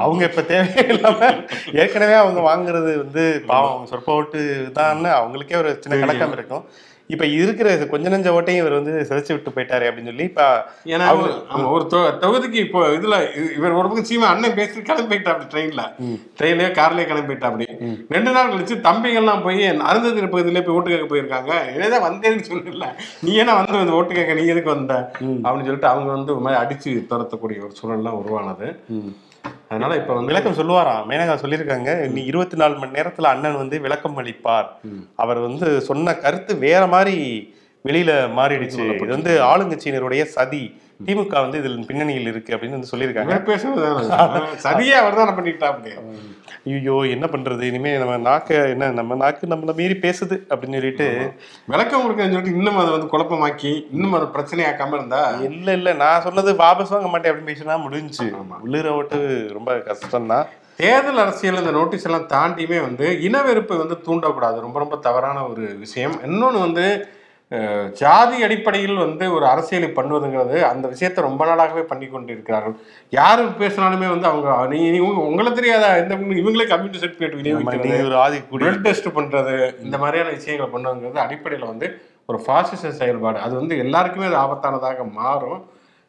அவங்க 0.00 0.22
இப்ப 0.24 0.44
தேவையில்லாம 0.48 1.20
ஏற்கனவே 1.82 2.14
அவங்க 2.16 2.40
வாங்குறது 2.46 2.92
வந்து 2.96 3.24
பாவம் 3.46 3.72
அவங்க 3.72 3.90
சொற்ப 3.90 4.12
ஓட்டு 4.14 4.40
தான் 4.72 4.88
அவங்களுக்கே 5.16 5.56
ஒரு 5.56 5.72
சின்ன 5.76 5.98
கலக்கம் 6.02 6.36
இருக்கும். 6.36 6.64
இப்ப 7.10 7.26
இருக்கிற 7.36 7.68
கொஞ்ச 7.86 8.08
நெஞ்ச 8.08 8.28
ஓட்டையும் 8.30 8.60
இவர் 8.60 8.76
வந்து 8.76 8.92
சிதைச்சு 9.06 9.32
விட்டு 9.32 9.50
போயிட்டாரு 9.50 9.86
அப்படின்னு 9.88 10.10
சொல்லி 10.10 10.26
இப்ப 10.28 10.42
ஏன்னா 10.90 11.06
ஒரு- 11.14 11.32
தொகுதிக்கு 12.20 12.58
இப்போ 12.60 12.80
இதுல 12.88 13.16
இவர் 13.56 13.76
ஒரு 13.78 13.86
பக்கம் 13.88 14.08
சீமா 14.10 14.26
அண்ணன் 14.28 14.54
பேசி 14.54 14.82
கிளம்பி 14.82 15.08
போயிட்டா 15.08 15.32
அப்படி 15.32 15.48
ட்ரெயின்ல 15.52 15.84
ட்ரெயின்லயே 16.38 16.70
கார்லயே 16.76 17.06
கிளம்பி 17.06 17.28
போயிட்டா 17.30 17.48
அப்படி. 17.50 17.66
ரெண்டு 18.10 18.30
நாள் 18.30 18.52
கழிச்சு 18.52 18.76
தம்பிகள்லாம் 18.86 19.42
போய் 19.42 19.58
அருந்ததி 19.88 20.28
பகுதியிலே 20.28 20.62
போய் 20.62 20.76
ஓட்டு 20.76 20.92
கேட்க 20.92 21.08
போயிருக்காங்க. 21.08 21.52
ஏதான் 21.78 22.06
வந்தேன்னு 22.06 22.46
சொல்லல. 22.48 22.88
நீ 23.22 23.32
என்ன 23.36 23.54
வந்து 23.54 23.80
வந்து 23.80 23.96
ஓட்டு 23.96 24.14
கேட்க 24.14 24.34
நீ 24.34 24.46
எதுக்கு 24.46 24.74
வந்த? 24.74 24.94
அப்படின்னு 25.42 25.66
சொல்லிட்டு 25.66 25.92
அவங்க 25.92 26.10
வந்து 26.12 26.34
ஒரு 26.34 26.44
மாதிரி 26.46 26.60
அடிச்சு 26.62 26.92
துரத்தக்கூடிய 27.10 27.60
ஒரு 27.60 27.74
சூழல்லாம் 27.80 28.20
உருவானது. 28.20 28.68
அதனால 29.68 29.96
இப்ப 29.96 30.14
வந்து 30.14 30.26
விளக்கம் 30.26 30.56
சொல்லுவாராம் 30.58 31.06
மேனகா 31.08 31.34
சொல்லியிருக்காங்க 31.42 32.08
நீ 32.08 32.24
இருபத்தி 32.24 32.56
நாலு 32.56 32.74
மணி 32.76 32.92
நேரத்துல 32.92 33.22
அண்ணன் 33.22 33.56
வந்து 33.56 33.80
விளக்கம் 33.80 34.18
அளிப்பார். 34.18 34.68
அவர் 35.16 35.38
வந்து 35.38 35.80
சொன்ன 35.80 36.14
கருத்து 36.14 36.56
வேற 36.56 36.86
மாதிரி 36.86 37.16
வெளியில 37.84 38.12
மாறிடுச்சு. 38.38 38.94
இது 38.94 39.06
வந்து 39.06 39.32
ஆளுங்கட்சியினருடைய 39.42 40.22
சதி. 40.22 40.80
திமுக 41.06 41.34
வந்து 41.40 41.58
இதில் 41.58 41.86
பின்னணியில் 41.86 42.26
இருக்கு 42.26 42.54
அப்படின்னு 42.54 42.78
வந்து 42.78 42.90
சொல்லியிருக்காங்க. 42.92 43.36
பேசுறது 43.44 44.56
சரியா 44.56 45.00
அவர் 45.00 45.14
தான் 45.14 45.36
பண்ணிட்டா 45.38 45.68
அப்படி 45.72 45.92
ஐயோ 46.70 46.94
என்ன 47.06 47.26
பண்றது? 47.26 47.62
இனிமே 47.62 47.98
நம்ம 47.98 48.16
நாக்க 48.30 48.70
என்ன 48.70 48.90
நம்ம 48.90 49.14
நாக்கு 49.14 49.46
நம்மள 49.46 49.74
மீறி 49.74 49.94
பேசுது 50.02 50.36
அப்படின்னு 50.50 50.78
சொல்லிட்டு 50.78 51.06
விளக்கம் 51.64 52.02
கொடுக்கன்னு 52.02 52.34
சொல்லிட்டு 52.34 52.56
இன்னும் 52.56 52.76
அதை 52.76 52.90
வந்து 52.90 53.10
குழப்பமாக்கி 53.12 53.72
இன்னும் 53.92 54.12
அதை 54.12 54.26
பிரச்சனையாக்காம 54.34 54.94
இருந்தா? 54.94 55.22
இல்ல 55.50 55.72
இல்ல. 55.72 55.92
நான் 55.92 56.22
சொன்னது 56.22 56.52
வாபஸ் 56.52 56.88
வாங்க 56.88 57.08
மாட்டேன் 57.08 57.32
அப்படின்னு 57.32 57.52
பேசினா 57.52 57.78
முடிஞ்சுச்சு. 57.86 58.26
ஆமா. 58.40 58.58
உள்ளிர 58.62 58.88
ஓட்டு 58.90 59.20
ரொம்ப 59.52 59.72
கஷ்டம்தான். 59.88 60.46
தேர்தல் 60.76 61.18
அரசியல் 61.18 61.58
இந்த 61.58 61.70
நோட்டீஸ் 61.70 62.04
எல்லாம் 62.04 62.28
தாண்டியுமே 62.28 62.80
வந்து 62.80 63.06
இனவெறுப்பை 63.20 63.76
வந்து 63.76 63.98
தூண்டக்கூடாது. 64.06 64.58
ரொம்ப 64.60 64.78
ரொம்ப 64.78 64.96
தவறான 64.96 65.46
ஒரு 65.48 65.62
விஷயம். 65.78 66.14
இன்னொன்று 66.24 66.58
வந்து 66.58 66.84
ஜாதி 67.92 68.42
அடிப்படையில் 68.42 68.94
வந்து 68.94 69.32
ஒரு 69.32 69.46
அரசியலை 69.46 69.88
பண்ணுவதுங்கிறது 69.88 70.62
அந்த 70.62 70.88
விஷயத்தை 70.88 71.24
ரொம்ப 71.24 71.44
நாளாகவே 71.44 71.82
பண்ணி 71.82 72.06
கொண்டு 72.06 72.32
இருக்கிறார்கள் 72.32 72.76
யாரு 73.10 73.44
பேசினாலுமே 73.44 74.08
வந்து 74.08 74.26
அவங்க 74.26 74.66
நீ 74.66 74.90
நீ 74.90 74.98
உங்க- 74.98 75.20
உங்களை 75.20 75.52
தெரியாத? 75.52 75.98
இந்த 75.98 76.14
இவங்களே 76.14 76.68
கம்யூனிட்டி 76.68 76.98
சர்டிஃபிகேட் 76.98 77.30
விநியோகிக்கிறது 77.30 77.84
நீங்க 77.84 78.76
டெஸ்ட் 78.80 79.08
பண்றது 79.08 79.82
இந்த 79.82 79.98
மாதிரியான 79.98 80.30
விஷயங்களை 80.30 80.72
பண்ணுங்கிறது 80.72 81.14
அடிப்படையில் 81.14 81.66
வந்து 81.66 82.00
ஒரு 82.26 82.42
பாசிச 82.46 82.92
செயல்பாடு. 82.92 83.38
அது 83.38 83.54
வந்து 83.54 83.78
எல்லாருக்குமே 83.78 84.34
அது 84.34 84.36
ஆபத்தானதாக 84.36 85.10
மாறும். 85.10 85.64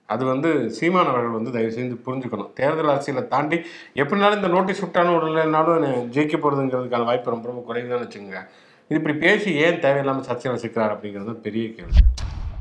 அது 0.06 0.26
வந்து 0.26 0.72
சீமான் 0.72 1.06
அவர்கள் 1.06 1.30
வந்து 1.30 1.52
தயவு 1.52 1.72
செஞ்சு 1.72 2.00
புரிஞ்சுக்கணும். 2.06 2.54
தேர்தல் 2.54 2.90
அரசியலை 2.90 3.28
தாண்டி 3.28 3.62
எப்படினாலும் 3.96 4.36
இந்த 4.36 4.48
நோட்டீஸ் 4.48 4.80
விட்டாலும் 4.80 5.14
விடலைனாலும் 5.14 5.86
ஜெயிக்க 5.88 6.38
போகிறதுங்கிறதுக்கான 6.38 7.06
வாய்ப்பு 7.06 7.32
ரொம்ப 7.32 7.48
ரொம்ப 7.48 7.74
குறைவுதான் 7.74 8.00
வச்சுக்கோங்க. 8.00 8.48
இது 8.92 9.00
இப்படி 9.00 9.14
பேசி 9.20 9.50
ஏன் 9.66 9.78
தேவையில்லாமல் 9.84 10.26
சர்ச்சையில் 10.30 10.62
சிக்கிறார் 10.62 10.94
அப்படிங்கிறது 10.94 11.34
பெரிய 11.44 11.66
கேள்வி. 11.76 12.02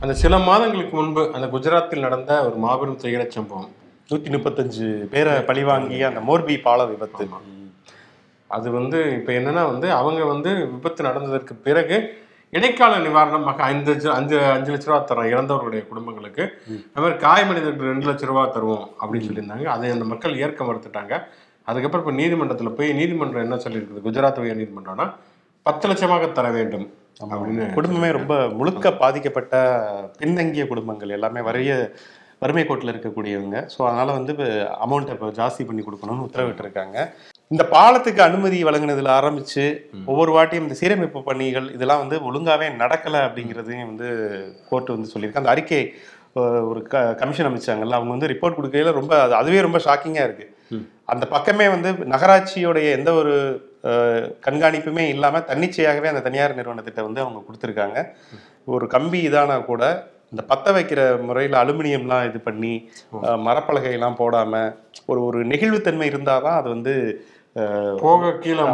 அந்த 0.03 0.13
சில 0.21 0.35
மாதங்களுக்கு 0.49 0.95
முன்பு 0.99 1.23
அந்த 1.37 1.47
குஜராத்தில் 1.55 2.05
நடந்த 2.05 2.31
ஒரு 2.49 2.57
மாபெரும் 2.65 2.99
துயரச் 3.05 3.35
சம்பவம். 3.37 3.71
நூத்தி 4.11 4.29
முப்பத்தஞ்சு 4.35 4.89
பேரை 5.15 5.33
பழிவாங்கிய 5.49 6.05
அந்த 6.11 6.21
மோர்பி 6.29 6.55
பால 6.67 6.85
விபத்து. 6.91 7.25
அது 8.57 8.69
வந்து 8.77 8.99
இப்போ 9.17 9.33
என்னன்னா 9.39 9.65
வந்து 9.73 9.89
அவங்க 9.99 10.21
வந்து 10.33 10.51
விபத்து 10.75 11.07
நடந்ததற்கு 11.09 11.57
பிறகு 11.67 11.99
இடைக்கால 12.59 13.01
நிவாரணமாக 13.07 13.65
ஐந்து 13.73 13.91
லட்சம் 13.93 14.17
அஞ்சு 14.19 14.39
அஞ்சு 14.55 14.71
லட்ச 14.75 14.89
ரூபா 14.91 15.01
தரோம் 15.11 15.31
இறந்தவர்களுடைய 15.33 15.83
குடும்பங்களுக்கு. 15.91 16.47
அது 16.93 17.03
மாதிரி 17.05 17.19
காயமடைந்தவர்களுக்கு 17.27 17.91
ரெண்டு 17.93 18.09
லட்ச 18.11 18.31
ரூபா 18.31 18.45
தருவோம் 18.59 18.87
அப்படின்னு 19.01 19.29
சொல்லியிருந்தாங்க. 19.31 19.67
அதை 19.75 19.91
அந்த 19.97 20.07
மக்கள் 20.13 20.39
ஏற்க 20.45 20.71
மறுத்துட்டாங்க. 20.71 21.13
அதுக்கப்புறம் 21.69 22.05
இப்போ 22.05 22.17
நீதிமன்றத்தில் 22.23 22.77
போய் 22.79 22.97
நீதிமன்றம் 23.01 23.45
என்ன 23.47 23.59
சொல்லியிருக்குது? 23.67 24.05
குஜராத் 24.09 24.43
உயர் 24.45 24.63
நீதிமன்றம்னா 24.63 25.09
பத்து 25.67 25.89
லட்சமாக 25.91 26.29
தர 26.39 26.47
வேண்டும் 26.59 26.87
அப்படின்னு. 27.33 27.65
குடும்பமே 27.79 28.09
ரொம்ப 28.19 28.35
முழுக்க 28.59 28.93
பாதிக்கப்பட்ட 29.03 29.55
பின்தங்கிய 30.21 30.65
குடும்பங்கள் 30.71 31.15
எல்லாமே 31.17 31.41
வறிய 31.49 31.73
வறுமை 32.43 32.63
கோட்டில் 32.69 32.93
இருக்கக்கூடியவங்க. 32.93 33.59
ஸோ 33.73 33.81
அதனால 33.89 34.09
வந்து 34.19 34.33
அமௌண்ட்டை 34.85 35.15
இப்போ 35.17 35.29
ஜாஸ்தி 35.41 35.63
பண்ணி 35.69 35.83
கொடுக்கணும்னு 35.87 36.27
உத்தரவிட்டிருக்காங்க. 36.29 36.97
இந்த 37.55 37.63
பாலத்துக்கு 37.75 38.21
அனுமதி 38.29 38.59
வழங்கினதுல 38.69 39.11
ஆரம்பிச்சு 39.19 39.65
ஒவ்வொரு 40.11 40.31
வாட்டியும் 40.37 40.67
இந்த 40.67 40.77
சீரமைப்பு 40.81 41.21
பணிகள் 41.29 41.67
இதெல்லாம் 41.77 42.03
வந்து 42.05 42.17
ஒழுங்காவே 42.29 42.69
நடக்கல 42.83 43.23
அப்படிங்கிறதையும் 43.29 43.91
வந்து 43.93 44.09
கோர்ட் 44.69 44.95
வந்து 44.97 45.13
சொல்லியிருக்கு. 45.13 45.43
அந்த 45.43 45.55
அறிக்கை 45.55 45.83
ஒரு 46.71 46.81
க 46.93 46.99
கமிஷன் 47.23 47.49
அமைச்சாங்கல்ல 47.49 47.99
அவங்க 47.99 48.13
வந்து 48.17 48.31
ரிப்போர்ட் 48.33 48.59
கொடுக்கையில 48.59 48.93
ரொம்ப 49.01 49.13
அது 49.25 49.35
அதுவே 49.41 49.65
ரொம்ப 49.67 49.79
ஷாக்கிங்கா 49.87 50.25
இருக்கு. 50.29 50.47
அந்த 51.13 51.25
பக்கமே 51.35 51.67
வந்து 51.75 51.91
நகராட்சியோடைய 52.15 52.89
எந்த 52.99 53.13
ஒரு 53.21 53.35
கண்காணிப்புமே 54.47 55.05
இல்லாம 55.15 55.43
தன்னிச்சையாகவே 55.51 56.11
அந்த 56.13 56.23
தனியார் 56.29 56.59
நிறுவனத்திட்ட 56.61 57.03
வந்து 57.09 57.25
அவங்க 57.25 57.43
கொடுத்துருக்காங்க. 57.47 57.99
ஒரு 58.77 58.87
கம்பி 58.95 59.21
இதானா 59.29 59.59
கூட 59.71 59.83
இந்த 60.33 60.43
பத்த 60.51 60.73
வைக்கிற 60.77 61.01
முறையில் 61.29 61.61
அலுமினியம்லாம் 61.61 62.27
இது 62.29 62.41
பண்ணி 62.49 62.75
மரப்பலகையெல்லாம் 63.47 64.21
போடாம 64.23 64.55
ஒரு 65.11 65.21
ஒரு 65.29 65.39
நெகிழ்வுத்தன்மை 65.53 66.09
இருந்தாதான் 66.13 66.59
அது 66.61 66.69
வந்து 66.77 66.95
போக 68.03 68.29
கீழே 68.43 68.65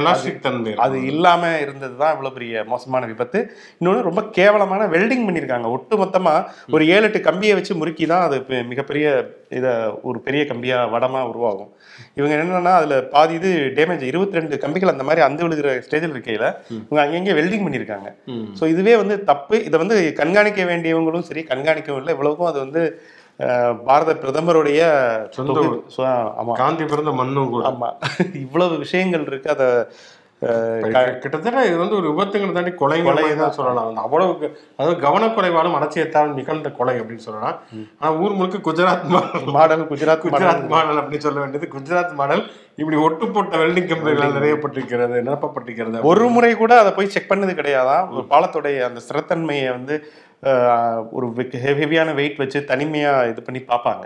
எலாஸ்டிக் 0.00 0.44
தன்மை. 0.44 0.72
அது 0.84 0.96
இல்லாம 1.10 1.50
இருந்தது 1.64 1.94
தான் 2.02 2.12
இவ்வளவு 2.14 2.36
பெரிய 2.36 2.62
மோசமான 2.70 3.06
விபத்து. 3.10 3.40
இன்னொன்று 3.78 4.06
ரொம்ப 4.08 4.22
கேவலமான 4.38 4.86
வெல்டிங் 4.94 5.26
பண்ணியிருக்காங்க 5.26 5.68
ஒட்டு 5.76 5.96
மொத்தமா 6.02 6.34
ஒரு 6.76 6.84
ஏழு 6.94 7.06
எட்டு 7.08 7.20
கம்பியை 7.28 7.54
வச்சு 7.58 7.74
முறுக்கி 7.80 8.06
தான் 8.12 8.24
அது 8.28 8.38
மிகப்பெரிய 8.70 9.06
இதை 9.58 9.72
ஒரு 10.10 10.20
பெரிய 10.28 10.44
கம்பியா 10.52 10.78
வடமா 10.94 11.22
உருவாகும். 11.32 11.70
இவங்க 12.14 12.36
என்னன்னா 12.36 12.72
அதுல 12.72 13.02
பாதி 13.02 13.34
இது 13.34 13.72
டேமேஜ் 13.74 14.02
இருபத்தி 14.02 14.38
ரெண்டு 14.38 14.58
கம்பிகள் 14.58 14.88
அந்த 14.88 15.02
மாதிரி 15.02 15.20
அந்த 15.20 15.44
விழுகிற 15.44 15.82
ஸ்டேஜில் 15.88 16.12
இருக்கையில 16.12 16.54
இவங்க 16.88 17.00
அங்கங்கே 17.00 17.32
வெல்டிங் 17.32 17.64
பண்ணியிருக்காங்க. 17.66 18.30
ஸோ 18.60 18.66
இதுவே 18.66 18.96
வந்து 18.96 19.24
தப்பு. 19.24 19.64
இதை 19.64 19.78
வந்து 19.78 20.12
கண்காணிக்க 20.12 20.64
வேண்டியவங்களும் 20.64 21.20
சரி 21.20 21.46
கண்காணிக்கவும் 21.48 21.96
இல்லை 21.96 22.12
இவ்வளவுக்கும் 22.12 22.46
அது 22.46 22.58
வந்து 22.58 23.02
பாரத 23.84 24.14
பிரதமருடைய 24.14 24.80
சொந்த 25.30 25.52
தொகுதி- 25.52 25.66
ஊர். 25.66 25.84
சொ- 25.96 26.32
ஆமா. 26.40 26.52
காந்தி 26.52 26.84
பிறந்த 26.84 27.10
மண்ணும் 27.10 27.50
கூட. 27.50 27.68
ஆமா. 27.68 27.92
இவ்வளவு 28.34 28.78
விஷயங்கள் 28.78 29.24
இருக்கு. 29.26 29.50
அதை 29.50 29.66
கிட்டத்தட்ட 31.22 31.64
இது 31.68 31.76
வந்து 31.82 31.96
ஒரு 31.98 32.06
விபத்துங்களை 32.10 32.52
தாண்டி 32.54 32.72
கொலை 32.80 32.98
மாதிரி 33.06 33.34
தான் 33.42 33.54
சொல்லலாம். 33.58 33.86
வந்து 33.88 34.02
அவ்வளவுக்கு 34.06 34.46
அதாவது 34.78 34.96
கவனக்குறைவாலும் 35.04 35.76
அலட்சியத்தால் 35.78 36.32
நிகழ்ந்த 36.38 36.70
கொலை 36.78 36.94
அப்படின்னு 37.00 37.26
சொல்லலாம். 37.26 37.58
ஆனா 38.00 38.10
ஊர் 38.22 38.34
முழுக்க 38.38 38.58
Gujarat 38.68 39.06
model 39.14 39.46
model 39.56 39.84
Gujarat 39.92 40.24
Gujarat 40.24 40.66
model 40.74 41.00
அப்படின்னு 41.02 41.26
சொல்ல 41.26 41.40
வேண்டியது. 41.42 41.68
குஜராத் 41.76 42.16
மாடல் 42.20 42.42
இப்படி 42.80 42.98
ஒட்டு 43.06 43.28
போட்ட 43.36 43.62
வெல்டிங். 43.62 43.88
கம்பெனிகள் 43.92 44.36
நிறையப்பட்டிருக்கிறது 44.38 45.22
நிரப்பப்பட்டிருக்கிறது 45.28 46.10
ஒரு 46.12 46.26
முறை 46.34 46.52
கூட 46.62 46.72
அதை 46.82 46.92
போய் 46.98 47.12
செக் 47.14 47.30
பண்ணது 47.32 47.54
கிடையாதான். 47.60 48.04
ஒரு 48.16 48.26
பாலத்துடைய 48.34 48.80
அந்த 48.88 49.02
ஸ்திரத்தன்மையை 49.06 49.70
வந்து 49.78 49.96
ஒரு 51.16 51.26
ஹெவியான 51.66 52.10
வெயிட் 52.20 52.40
வச்சு 52.42 52.60
தனிமையா 52.70 53.14
இது 53.30 53.40
பண்ணி 53.48 53.60
பார்ப்பாங்க. 53.72 54.04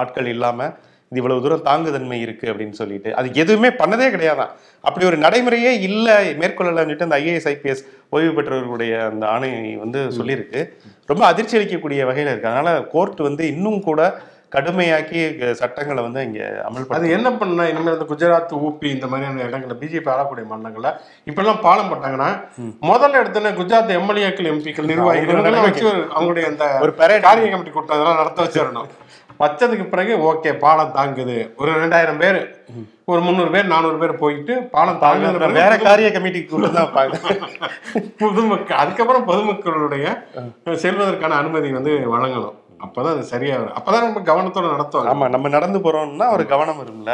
ஆட்கள் 0.00 0.32
இல்லாம 0.34 0.68
இது 1.14 1.22
இவ்வளவு 1.22 1.42
தூரம் 1.42 1.66
தாங்குதன்மை 1.70 2.18
இருக்கு 2.20 2.46
அப்படின்னு 2.52 2.78
சொல்லிட்டு 2.80 3.10
அது 3.14 3.28
எதுவுமே 3.42 3.68
பண்ணதே 3.80 4.06
கிடையாதான். 4.14 4.52
அப்படி 4.80 5.06
ஒரு 5.06 5.18
நடைமுறையே 5.24 5.72
இல்லை 5.88 6.16
மேற்கொள்ளலாம்னு 6.42 6.84
சொல்லிட்டு 6.84 7.08
அந்த 7.08 7.18
ஐஏஎஸ் 7.18 7.48
ஐபிஎஸ் 7.52 7.82
ஓய்வு 8.10 8.34
பெற்றவர்களுடைய 8.34 8.94
அந்த 9.04 9.24
ஆணை 9.28 9.50
வந்து 9.76 10.00
சொல்லியிருக்கு. 10.18 10.60
ரொம்ப 11.06 11.26
அதிர்ச்சி 11.26 11.56
அளிக்கக்கூடிய 11.58 12.02
வகையில 12.10 12.32
இருக்கு. 12.32 12.52
அதனால 12.52 12.82
கோர்ட் 12.94 13.20
வந்து 13.30 13.44
இன்னும் 13.54 13.82
கூட 13.88 14.00
கடுமையாக்கி 14.54 15.20
சட்டங்களை 15.60 16.02
வந்து 16.02 16.20
இங்க 16.24 16.40
அது 16.48 16.58
அமல்படுத்த 16.66 17.14
என்ன 17.16 17.30
பண்ணா 17.38 17.64
இனிமேல் 17.70 17.94
இந்த 17.94 18.06
குஜராத் 18.10 18.52
ஊபி 18.66 18.88
இந்த 18.96 19.06
மாதிரியான 19.06 19.46
இடங்கள்ல 19.48 19.76
பிஜேபி 19.80 20.08
ஆளக்கூடிய 20.12 20.44
மாநிலங்கள்ல 20.50 20.90
இப்பெல்லாம் 21.30 21.60
பாலம் 21.60 21.88
போட்டாங்கன்னா 21.90 22.28
முதல்ல 22.90 23.20
எடுத்தோன்னே 23.22 23.52
குஜராத் 23.60 23.90
எம்எல்ஏக்கள் 23.98 24.50
எம்பிக்கள் 24.52 24.90
நிர்வாகிகள் 24.90 25.58
வச்சு 25.66 25.88
அவங்களுடைய 26.16 26.46
அந்த 26.52 26.66
ஒரு 26.80 26.94
parade. 27.00 27.24
காரிய 27.26 27.50
கமிட்டி 27.50 27.72
கூட்டம் 27.72 27.96
அதெல்லாம் 27.96 28.20
நடத்த 28.20 28.44
வச்சிடணும். 28.44 28.88
வச்சதுக்கு 29.42 29.84
பிறகு 29.92 30.12
ஓகே 30.30 30.50
பாலம் 30.64 30.94
தாங்குது. 30.96 31.36
ஒரு 31.60 31.70
ரெண்டாயிரம் 31.82 32.20
பேர் 32.22 32.38
ஒரு 33.12 33.20
முந்நூறு 33.24 33.50
பேர் 33.54 33.72
நானூறு 33.72 33.96
பேர் 34.02 34.20
போயிட்டு 34.22 34.54
பாலம் 34.74 35.00
தாங்குது 35.04 35.52
வேற 35.60 35.72
காரிய 35.86 36.08
கமிட்டிக்கு 36.14 36.50
கூட 36.52 36.68
தான் 36.76 36.92
பொதுமக்கள் 38.22 38.80
அதுக்கப்புறம் 38.82 39.26
பொதுமக்களுடைய 39.30 40.04
செல்வதற்கான 40.84 41.38
அனுமதி 41.42 41.70
வந்து 41.78 41.92
வழங்கணும். 42.14 42.54
அப்பதான் 42.84 43.14
அது 43.16 43.24
சரியா 43.32 43.54
வரும். 43.58 43.76
அப்பதான் 43.78 44.06
நம்ம 44.06 44.22
கவனத்தோட 44.30 44.66
நடத்துவாங்க. 44.74 45.10
ஆமா 45.12 45.26
நம்ம 45.34 45.50
நடந்து 45.56 45.78
போறோம்னா 45.84 46.26
ஒரு 46.36 46.44
கவனம் 46.52 46.80
வரும்ல. 46.80 47.12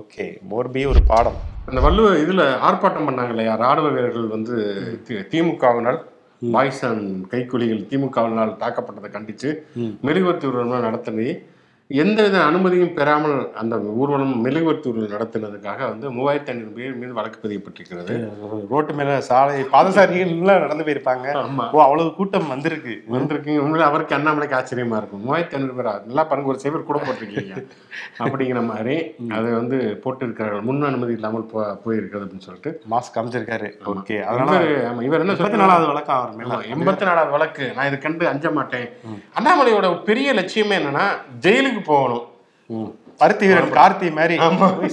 ஓகே 0.00 0.26
மோர்பி 0.50 0.82
ஒரு 0.92 1.02
பாடம். 1.10 1.38
அந்த 1.70 1.80
வள்ளுவ 1.86 2.12
இதுல 2.24 2.44
ஆர்ப்பாட்டம் 2.68 3.08
பண்ணாங்க 3.08 3.34
இல்லையா 3.34 3.54
ராணுவ 3.64 3.88
வீரர்கள் 3.96 4.34
வந்து 4.36 4.54
திமுகவினால் 5.32 6.00
பாய்சன் 6.54 7.02
கைக்கூலிகள் 7.32 7.82
திமுகவினால் 7.90 8.52
தாக்கப்பட்டதை 8.62 9.08
கண்டிச்சு 9.16 9.48
மெழுகுவர்த்தி 10.06 10.48
ஊர்வலம் 10.50 10.86
நடத்தினி 10.88 11.28
எந்தவித 11.90 12.44
அனுமதியும் 12.44 12.94
பெறாமல் 12.94 13.52
அந்த 13.52 13.78
ஊர்வலம் 13.78 14.40
மெழுகுவர்த்தி 14.40 14.88
ஊர்வலம் 14.88 15.14
நடத்தினதுக்காக 15.14 15.78
வந்து 15.78 16.10
மூவாயிரத்தி 16.12 16.46
ஐநூறு 16.46 16.70
பேர் 16.70 16.96
மீது 16.96 17.12
வழக்கு 17.12 17.48
பதியப்பட்டிருக்கிறது. 17.48 18.30
ரோட்டு 18.70 18.94
மேல 18.94 19.20
சாலை 19.20 19.62
பாதசாரிகள் 19.62 20.34
நடந்து 20.36 20.84
போயிருப்பாங்க. 20.84 21.26
ஓ 21.72 21.80
அவ்வளவு 21.82 22.14
கூட்டம் 22.14 22.48
வந்திருக்கு. 22.48 23.04
வந்திருக்கீங்க 23.12 23.58
உண்மையில 23.64 23.78
அவருக்கு 23.78 24.16
அண்ணாமலைக்கு 24.16 24.58
ஆச்சரியமா 24.60 24.96
இருக்கும். 24.96 25.24
மூவாயிரத்தி 25.26 25.54
ஐநூறு 25.54 25.82
பேரா? 25.82 26.04
நல்லா 26.04 26.24
பாருங்க 26.24 26.48
ஒரு 26.48 26.60
சேவர் 26.62 26.82
கூட 26.82 27.00
போட்டிருக்கீங்க. 27.00 27.66
அப்படிங்கிற 28.18 28.66
மாதிரி 28.66 29.14
அதை 29.28 29.52
வந்து 29.52 30.00
போட்டிருக்கிறார்கள். 30.04 30.62
முன் 30.62 30.82
அனுமதி 30.82 31.12
இல்லாமல் 31.12 31.44
போ 31.44 31.80
போயிருக்கிறது 31.84 32.24
அப்படின்னு 32.24 32.46
சொல்லிட்டு. 32.48 32.82
மாஸ்க் 32.90 33.18
அமைச்சிருக்காரு 33.20 33.70
ஓகே. 33.84 34.22
அதனால 34.22 34.62
இவர் 35.02 35.20
என்ன 35.20 35.32
சொல்றாரு? 35.32 35.50
நாலாவது 35.50 35.86
வழக்கம் 35.86 36.16
அவர் 36.16 36.34
மேல. 36.34 36.60
எண்பத்தி 36.76 37.04
நாலாவது 37.04 37.30
வழக்கு. 37.30 37.72
நான் 37.76 37.86
இது 37.86 37.98
கண்டு 37.98 38.28
அஞ்ச 38.28 38.50
மாட்டேன். 38.50 38.88
அண்ணாமலையோட 39.38 40.04
பெரிய 40.04 40.34
லட்சியமே 40.34 40.78
என்னன்னா 40.80 41.06
ஜெயிலுக்கு 41.40 41.78
போகணும். 41.82 42.26
ம். 42.70 42.90
பருத்தி 43.18 43.46
வீரன் 43.46 43.72
கார்த்தி 43.72 44.12
மாதிரி 44.12 44.34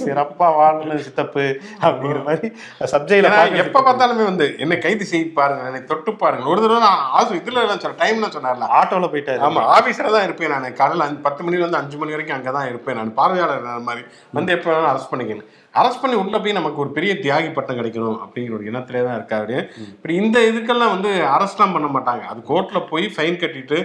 சிறப்பா 0.02 0.48
வாழணும் 0.56 0.96
சித்தப்பு 0.98 1.44
அப்படிங்கிற 1.82 2.24
மாதிரி 2.24 2.48
சப்ஜெக்ட்ல 2.92 3.56
எப்ப 3.56 3.82
பார்த்தாலுமே 3.82 4.24
வந்து 4.24 4.56
என்னை 4.58 4.78
கைது 4.78 5.06
செய்து 5.06 5.30
பாருங்க 5.30 5.66
என்னை 5.66 5.84
தொட்டு 5.84 6.14
பாருங்க. 6.14 6.50
ஒரு 6.50 6.62
தடவை 6.62 6.80
நான் 6.80 6.98
ஆசு 7.12 7.36
இதுல 7.36 7.78
சொல்ல 7.78 7.98
டைம்லாம் 7.98 8.36
சொன்னார்ல. 8.38 8.68
ஆட்டோல 8.80 9.08
போயிட்டாரு. 9.12 9.40
ஆமா 9.40 9.64
ஆபீஸ்ல 9.76 10.12
தான் 10.12 10.24
இருப்பேன் 10.24 10.50
நான். 10.50 10.74
காலையில 10.74 11.16
பத்து 11.22 11.44
மணில 11.44 11.54
இருந்து 11.54 11.78
அஞ்சு 11.78 11.98
மணி 11.98 12.12
வரைக்கும் 12.12 12.38
அங்கதான் 12.38 12.52
தான் 12.52 12.68
இருப்பேன் 12.68 12.96
நான். 12.96 13.14
பார்வையாளர் 13.14 13.64
மாதிரி. 13.82 14.06
வந்து 14.34 14.54
எப்ப 14.54 14.72
வேணாலும் 14.72 14.92
அரெஸ்ட் 14.92 15.12
பண்ணிக்கணும். 15.12 15.48
அரெஸ்ட் 15.80 16.02
பண்ணி 16.04 16.16
உள்ள 16.22 16.36
போய் 16.44 16.58
நமக்கு 16.60 16.82
ஒரு 16.84 16.92
பெரிய 16.98 17.14
தியாகி 17.24 17.50
பட்டம் 17.58 17.80
கிடைக்கணும் 17.80 18.20
அப்படிங்கிற 18.24 18.56
ஒரு 18.58 18.68
இனத்திலே 18.72 19.02
தான் 19.08 19.18
இருக்காரு 19.20 19.58
இப்படி 19.94 20.16
இந்த 20.24 20.38
இதுக்கெல்லாம் 20.50 20.94
வந்து 20.96 21.12
அரெஸ்ட்லாம் 21.36 21.76
பண்ண 21.76 21.88
மாட்டாங்க. 21.96 22.24
அது 22.32 22.40
கோர்ட்ல 22.52 22.80
போய் 22.92 23.06
ஃபைன் 23.16 23.40
கட்டிட்டு 23.42 23.80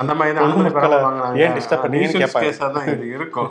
அந்த 0.00 0.12
மாதிரி 0.18 0.34
தான் 0.36 0.44
அனுமதி 0.46 0.68
பொதுமக்களை 0.68 0.98
வாங்குனாங்க. 1.06 1.38
தான் 2.76 2.88
இது 2.94 3.06
இருக்கும். 3.18 3.50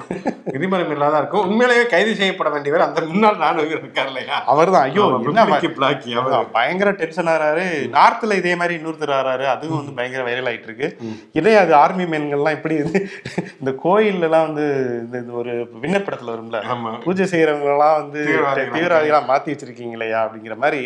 விதிமரம் 0.56 0.93
இல்லாத 0.95 1.21
இருக்கும். 1.21 1.45
உண்மையிலேயே 1.50 1.86
கைது 1.93 2.12
செய்யப்பட 2.21 2.50
வேண்டியவர் 2.56 2.86
அந்த 2.88 3.02
முன்னாள் 3.12 3.41
ராணுவ 3.43 3.76
இருக்கார் 3.78 4.10
இல்லையா? 4.12 4.38
அவர்தான். 4.54 4.86
ஐயோ 4.89 5.06
ஆமா, 5.08 5.19
என்ன 5.32 5.45
பிப்ளிக்கி 5.50 5.71
பிளாக்கி 5.78 6.17
அவர். 6.21 6.52
பயங்கர 6.58 6.91
டென்ஷன் 7.02 7.32
ஆறாரு. 7.36 7.65
நார்த்ல 7.97 8.39
இதே 8.41 8.54
மாதிரி 8.62 8.78
இன்னொருத்தர் 8.80 9.15
ஆறாரு. 9.19 9.47
அதுவும் 9.56 9.80
வந்து 9.82 9.95
பயங்கர 10.00 10.23
வைரல் 10.30 10.50
ஆயிட்டு 10.52 10.69
இருக்கு 10.71 10.89
இதே 11.41 11.56
அது 11.63 11.73
ஆர்மி 11.84 12.08
மேன்கள்லாம் 12.13 12.58
இப்படி 12.60 12.78
இந்த 13.62 13.71
கோயில்ல 13.86 14.28
எல்லாம் 14.30 14.47
வந்து 14.47 14.65
இந்த 15.06 15.34
ஒரு 15.41 15.54
விண்ணப்படத்துல 15.84 16.34
வரும்ல? 16.36 16.60
பூஜை 17.06 17.28
செய்யறவங்க 17.34 17.77
எல்லாம் 17.78 17.98
வந்து 18.02 18.20
தீவிரவாதிகளா 18.28 18.78
தீவிரவாதிகளா 18.78 19.24
மாத்தி 19.32 19.52
வச்சிருக்கீங்களையா 19.54 20.20
அப்படிங்கிற 20.26 20.58
மாதிரி 20.66 20.84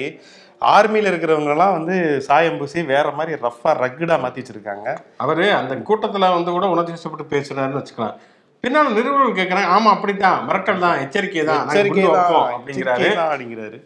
ஆர்மியில 0.61 1.11
இருக்கிறவங்க 1.11 1.53
எல்லாம் 1.53 1.75
வந்து 1.75 1.95
சாயம் 2.25 2.57
பூசி 2.57 2.79
வேற 2.91 3.07
மாதிரி 3.19 3.39
ரஃபா 3.45 3.71
ரக்குடா 3.83 4.15
மாத்தி 4.23 4.41
வச்சிருக்காங்க. 4.41 4.89
அவரு 5.23 5.45
அந்த 5.59 5.73
கூட்டத்துல 5.87 6.27
வந்து 6.35 6.51
கூட 6.55 6.67
உணர்ச்சி 6.73 6.93
வசப்பட்டு 6.95 7.25
பேசுறாருன்னு 7.33 7.79
வச்சுக்கலாம். 7.79 8.17
பின்னால 8.63 8.91
நிறுவனம் 8.97 9.37
கேட்கறாங்க 9.39 9.69
ஆமா 9.75 9.89
அப்படித்தான் 9.95 10.43
மிரட்டல் 10.47 10.83
தான் 10.83 10.99
எச்சரிக்கை 11.03 11.43
தான் 11.47 11.63
எச்சரிக்கை 11.63 12.03
தான், 12.17 12.51
அப்படிங்கிறாரு. 12.55 13.07
அப்படிங்கிறாரு. 13.23 13.77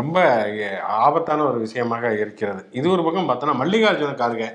ரொம்ப 0.00 0.16
ஆபத்தான 1.04 1.46
ஒரு 1.50 1.60
விஷயமாக 1.66 2.10
இருக்கிறது. 2.22 2.62
இது 2.80 2.86
ஒரு 2.96 3.04
பக்கம் 3.06 3.30
பார்த்தோன்னா 3.30 3.56
மல்லிகார்ஜுன 3.62 4.12
கார்கே 4.22 4.50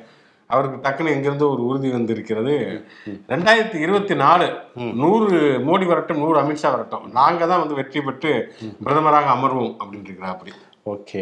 அவருக்கு 0.47 0.89
டக்குன்னு 0.89 1.13
எங்கிருந்து 1.15 1.49
ஒரு 1.49 1.65
உறுதி 1.65 1.91
வந்திருக்கிறது. 1.91 2.86
ரெண்டாயிரத்தி 3.27 3.75
இருபத்தி 3.75 4.15
நாலு 4.15 4.53
நூறு 4.75 5.39
மோடி 5.67 5.86
வரட்டும் 5.86 6.17
நூறு 6.17 6.39
அமித்ஷா 6.41 6.71
வரட்டும். 6.75 7.12
நாங்க 7.12 7.47
தான் 7.47 7.60
வந்து 7.60 7.73
வெற்றி 7.73 8.01
பெற்று 8.01 8.53
பிரதமராக 8.84 9.34
அமர்வோம் 9.38 9.75
அப்படின்னு 9.84 10.19
அப்படி. 10.19 10.53
Okay. 10.93 11.21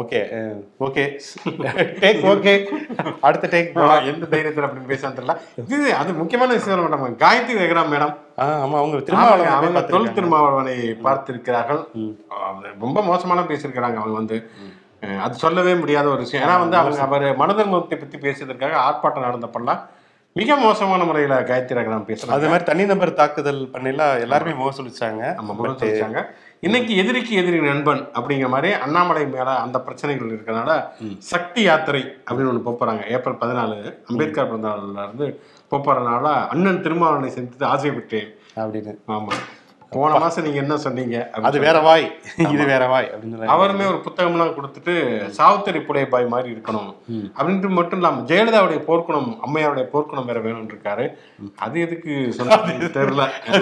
Okay. 0.00 0.20
Okay. 0.84 1.02
Take 2.02 2.22
okay 2.32 2.52
அடுத்த 3.20 3.48
டேக் 3.52 4.06
எந்த 4.12 4.26
தைரியத்தில் 4.36 4.66
அப்படின்னு 4.66 4.90
பேசான்னு 4.92 5.18
தெரியல. 5.18 5.36
இது 5.68 5.94
அது 5.94 6.14
முக்கியமான 6.14 6.52
விஷயம் 6.52 6.84
மாட்டாங்க 6.84 7.22
காயத்ரி 7.24 7.58
ரெகரா 7.62 7.82
மேடம். 7.94 8.14
ஆமா 8.36 8.76
அவங்க 8.82 8.98
திரும்ப 8.98 9.48
அவங்க 9.56 9.82
தொல் 9.82 10.12
திருமாவளவனை 10.12 10.76
பார்த்திருக்கிறார்கள். 11.06 11.82
ரொம்ப 12.80 13.02
மோசமான 13.02 13.40
பேசியிருக்கிறாங்க 13.40 13.98
அவங்க 14.02 14.18
வந்து. 14.22 14.46
அது 15.20 15.34
சொல்லவே 15.34 15.74
முடியாத 15.74 16.08
ஒரு 16.08 16.18
விஷயம். 16.18 16.44
ஏன்னா 16.44 16.58
வந்து 16.58 16.76
அவங்க 16.76 17.00
அவர் 17.00 17.26
மனதர்மத்தை 17.38 17.98
பத்தி 17.98 18.18
பேசியதற்காக 18.18 18.76
ஆர்ப்பாட்டம் 18.82 19.26
நடந்தப்பெல்லாம் 19.26 19.80
மிக 20.36 20.56
மோசமான 20.56 21.04
முறையில 21.04 21.34
காயத்ரி 21.40 21.74
ரகராம் 21.74 22.02
அது 22.02 22.10
பேசுறாங்க 22.10 22.48
மாதிரி 22.48 22.64
தனிநபர் 22.64 23.14
தாக்குதல் 23.14 23.70
பண்ணல 23.72 24.04
எல்லாருமே 24.20 24.52
முகசொலிச்சாங்க 24.52 25.22
நம்ம 25.34 25.52
முறை 25.52 25.72
சொல்லிச்சாங்க 25.72 26.20
இன்னைக்கு 26.60 26.96
எதிரிக்கு 26.96 27.36
எதிரி 27.36 27.60
நண்பன் 27.60 28.08
அப்படிங்கிற 28.14 28.48
மாதிரி 28.48 28.72
அண்ணாமலை 28.74 29.26
மேல 29.26 29.50
அந்த 29.56 29.78
பிரச்சனைகள் 29.78 30.30
இருக்கறனால 30.30 30.72
சக்தி 31.24 31.62
யாத்திரை 31.62 32.02
அப்படின்னு 32.26 32.48
ஒன்று 32.48 32.72
போறாங்க 32.72 33.08
ஏப்ரல் 33.08 33.40
பதினாலு 33.40 33.78
அம்பேத்கர் 34.06 34.48
பிறந்த 34.48 34.68
நாள்ல 34.68 35.04
இருந்து 35.04 35.28
போறதுனால 35.72 36.26
அண்ணன் 36.48 36.82
திருமாவளவனை 36.82 37.28
சந்தித்து 37.28 37.66
ஆசைப்பட்டேன். 37.66 38.30
அப்படின்னு. 38.56 38.94
ஆமா. 39.08 39.34
போன 39.94 40.18
மாசம் 40.18 40.44
நீங்க 40.44 40.58
என்ன 40.62 40.76
சொன்னீங்க 40.84 41.16
அது 41.48 41.58
வேற 41.64 41.80
வாய். 41.86 42.06
இது 42.46 42.64
வேற 42.70 42.84
வாய் 42.92 43.08
அப்படின்னு 43.08 43.50
அவருமே 43.54 43.84
ஒரு 43.90 43.98
புத்தகம்லாம் 44.04 44.54
கொடுத்துட்டு 44.56 44.92
சாவுத்தரி 45.38 45.80
புடைய 45.88 46.06
பாய் 46.08 46.26
மாதிரி 46.26 46.54
இருக்கணும் 46.54 46.88
அப்படின்ட்டு 47.36 47.68
மட்டும் 47.78 48.00
இல்லாம 48.00 48.22
ஜெயலலிதாவுடைய 48.30 48.80
போர்க்குணம் 48.88 49.30
அம்மையாருடைய 49.46 49.84
போர்க்குணம் 49.92 50.28
வேற 50.30 50.40
வேணும்னு 50.46 50.72
இருக்காரு. 50.72 51.04
அது 51.64 51.76
எதுக்கு 51.86 52.12
தெரியல. 52.96 53.22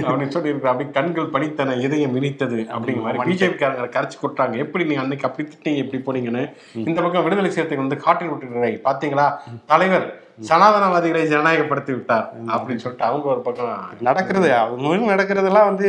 அப்படின்னு 0.00 0.32
சொல்லி 0.32 0.50
இருக்கு 0.50 0.70
அப்படி 0.70 0.88
கண்கள் 0.96 1.32
பணித்தன 1.34 1.76
இதயம் 1.86 2.14
இனித்தது 2.18 2.58
அப்படிங்கிற 2.72 3.04
மாதிரி 3.06 3.24
பிஜேபி 3.28 3.56
காரங்களை 3.62 3.90
கரைச்சு 3.90 4.18
கொட்டுறாங்க. 4.18 4.56
எப்படி 4.64 4.84
நீங்க 4.84 5.02
அன்னைக்கு 5.04 5.26
அப்படி 5.28 5.48
திட்டீங்க 5.48 5.82
எப்படி 5.84 6.02
போனீங்கன்னு? 6.06 6.44
இந்த 6.84 6.98
பக்கம் 7.00 7.24
விடுதலை 7.26 7.50
சிறுத்தைகள் 7.50 7.80
வந்து 7.80 7.96
காட்டில் 8.06 8.30
விட்டுருக்காங்க 8.30 8.80
பாத்தீங்களா 8.88 9.26
தலைவர் 9.72 10.06
சனாதனவாதிகளை 10.40 11.22
ஜனநாயகப்படுத்தி 11.26 11.92
விட்டார் 11.92 12.24
அப்படின்னு 12.50 12.82
சொல்லிட்டு 12.82 13.06
அவங்க 13.06 13.26
ஒரு 13.28 13.42
பக்கம் 13.42 13.72
நடக்கிறது. 14.02 14.48
அவங்க 14.58 15.10
நடக்கிறதெல்லாம் 15.10 15.68
வந்து 15.68 15.88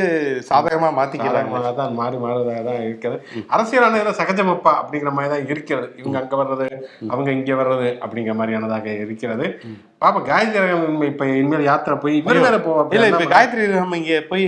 சாதகமா 0.49 0.89
மாத்திக்கிறாங்க. 0.97 1.61
தான் 1.79 1.93
மாறி 1.93 2.17
மாறுறதாக 2.17 2.63
தான் 2.67 2.81
இருக்கிறது. 2.83 3.19
அரசியலானதுல 3.55 4.13
சகஜமப்பா 4.19 4.73
அப்படிங்கிற 4.81 5.13
மாதிரி 5.15 5.31
தான் 5.33 5.45
இருக்கிறது. 5.47 5.87
இவங்க 5.97 6.17
அங்க 6.21 6.35
வர்றது 6.41 6.67
அவங்க 7.09 7.29
இங்க 7.31 7.55
வர்றது 7.55 7.89
அப்படிங்கிற 8.03 8.35
மாதிரியானதாக 8.35 8.87
இருக்கிறது. 9.03 9.47
பாப்பா 10.01 10.19
காயத்ரி 10.27 10.59
ரகம் 10.61 10.79
இப்ப 11.07 11.25
இனிமேல் 11.33 11.65
யாத்திரை 11.65 11.95
போய் 11.99 12.15
வேற 12.41 12.57
போ 12.61 12.71
இல்ல 12.95 13.07
இப்ப 13.11 13.27
காயத்ரி 13.33 13.65
நம்ம 13.75 13.99
இங்க 13.99 14.15
போய் 14.29 14.45